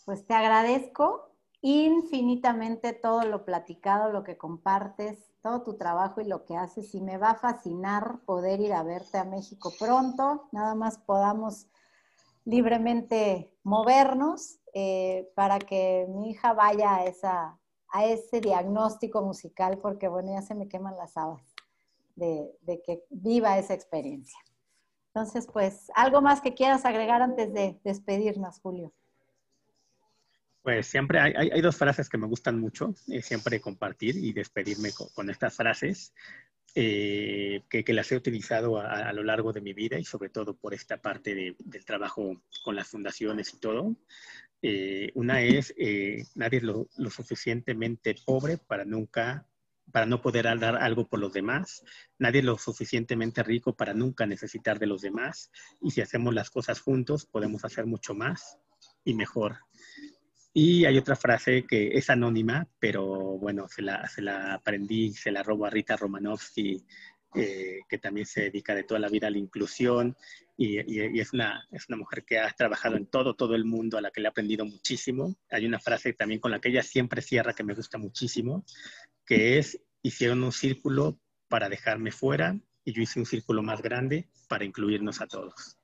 [0.06, 6.46] Pues te agradezco infinitamente todo lo platicado, lo que compartes todo tu trabajo y lo
[6.46, 10.76] que haces y me va a fascinar poder ir a verte a México pronto, nada
[10.76, 11.68] más podamos
[12.46, 17.60] libremente movernos eh, para que mi hija vaya a, esa,
[17.90, 21.53] a ese diagnóstico musical, porque bueno, ya se me queman las habas
[22.16, 24.38] de, que viva esa experiencia.
[25.14, 28.94] Entonces, pues, ¿algo más que quieras agregar antes de despedirnos, Julio?
[30.64, 34.92] Pues siempre hay, hay, dos frases que me gustan mucho, eh, siempre compartir y despedirme
[35.14, 36.14] con, estas frases,
[36.74, 40.56] eh, que, que, las he utilizado a, lo largo de mi vida y sobre todo
[40.56, 43.94] por esta parte de, del trabajo con las fundaciones y todo.
[44.62, 45.76] Eh, una es,
[46.36, 49.46] nadie es lo, lo, suficientemente pobre para nunca
[49.92, 51.84] para no poder dar algo por los demás.
[52.18, 55.52] Nadie es lo suficientemente rico para nunca necesitar de los demás.
[55.82, 58.58] Y si hacemos las cosas juntos, podemos hacer mucho más
[59.04, 59.58] y mejor.
[60.54, 63.06] Y hay otra frase que es anónima, pero
[63.40, 66.86] bueno, se la, aprendí, se la robo a Rita Romanovsky
[67.36, 70.16] eh, que también se dedica de toda la vida a la inclusión
[70.56, 70.78] y,
[71.20, 74.12] es, una, es una mujer que ha trabajado en todo, todo el mundo, a la
[74.12, 75.36] que le he aprendido muchísimo.
[75.50, 78.64] Hay una frase también con la que ella siempre cierra que me gusta muchísimo,
[79.26, 81.18] que es, hicieron un círculo
[81.48, 85.78] para dejarme fuera y yo hice un círculo más grande para incluirnos a todos.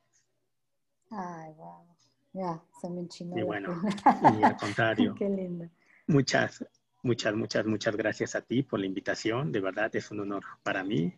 [1.11, 1.85] Ay, wow.
[2.33, 3.37] Ya, se me enchinó.
[3.37, 3.81] Y bueno,
[4.39, 5.15] y al contrario.
[5.17, 5.69] Qué lindo.
[6.07, 6.63] Muchas,
[7.01, 9.51] muchas, muchas, muchas gracias a ti por la invitación.
[9.51, 11.13] De verdad es un honor para mí.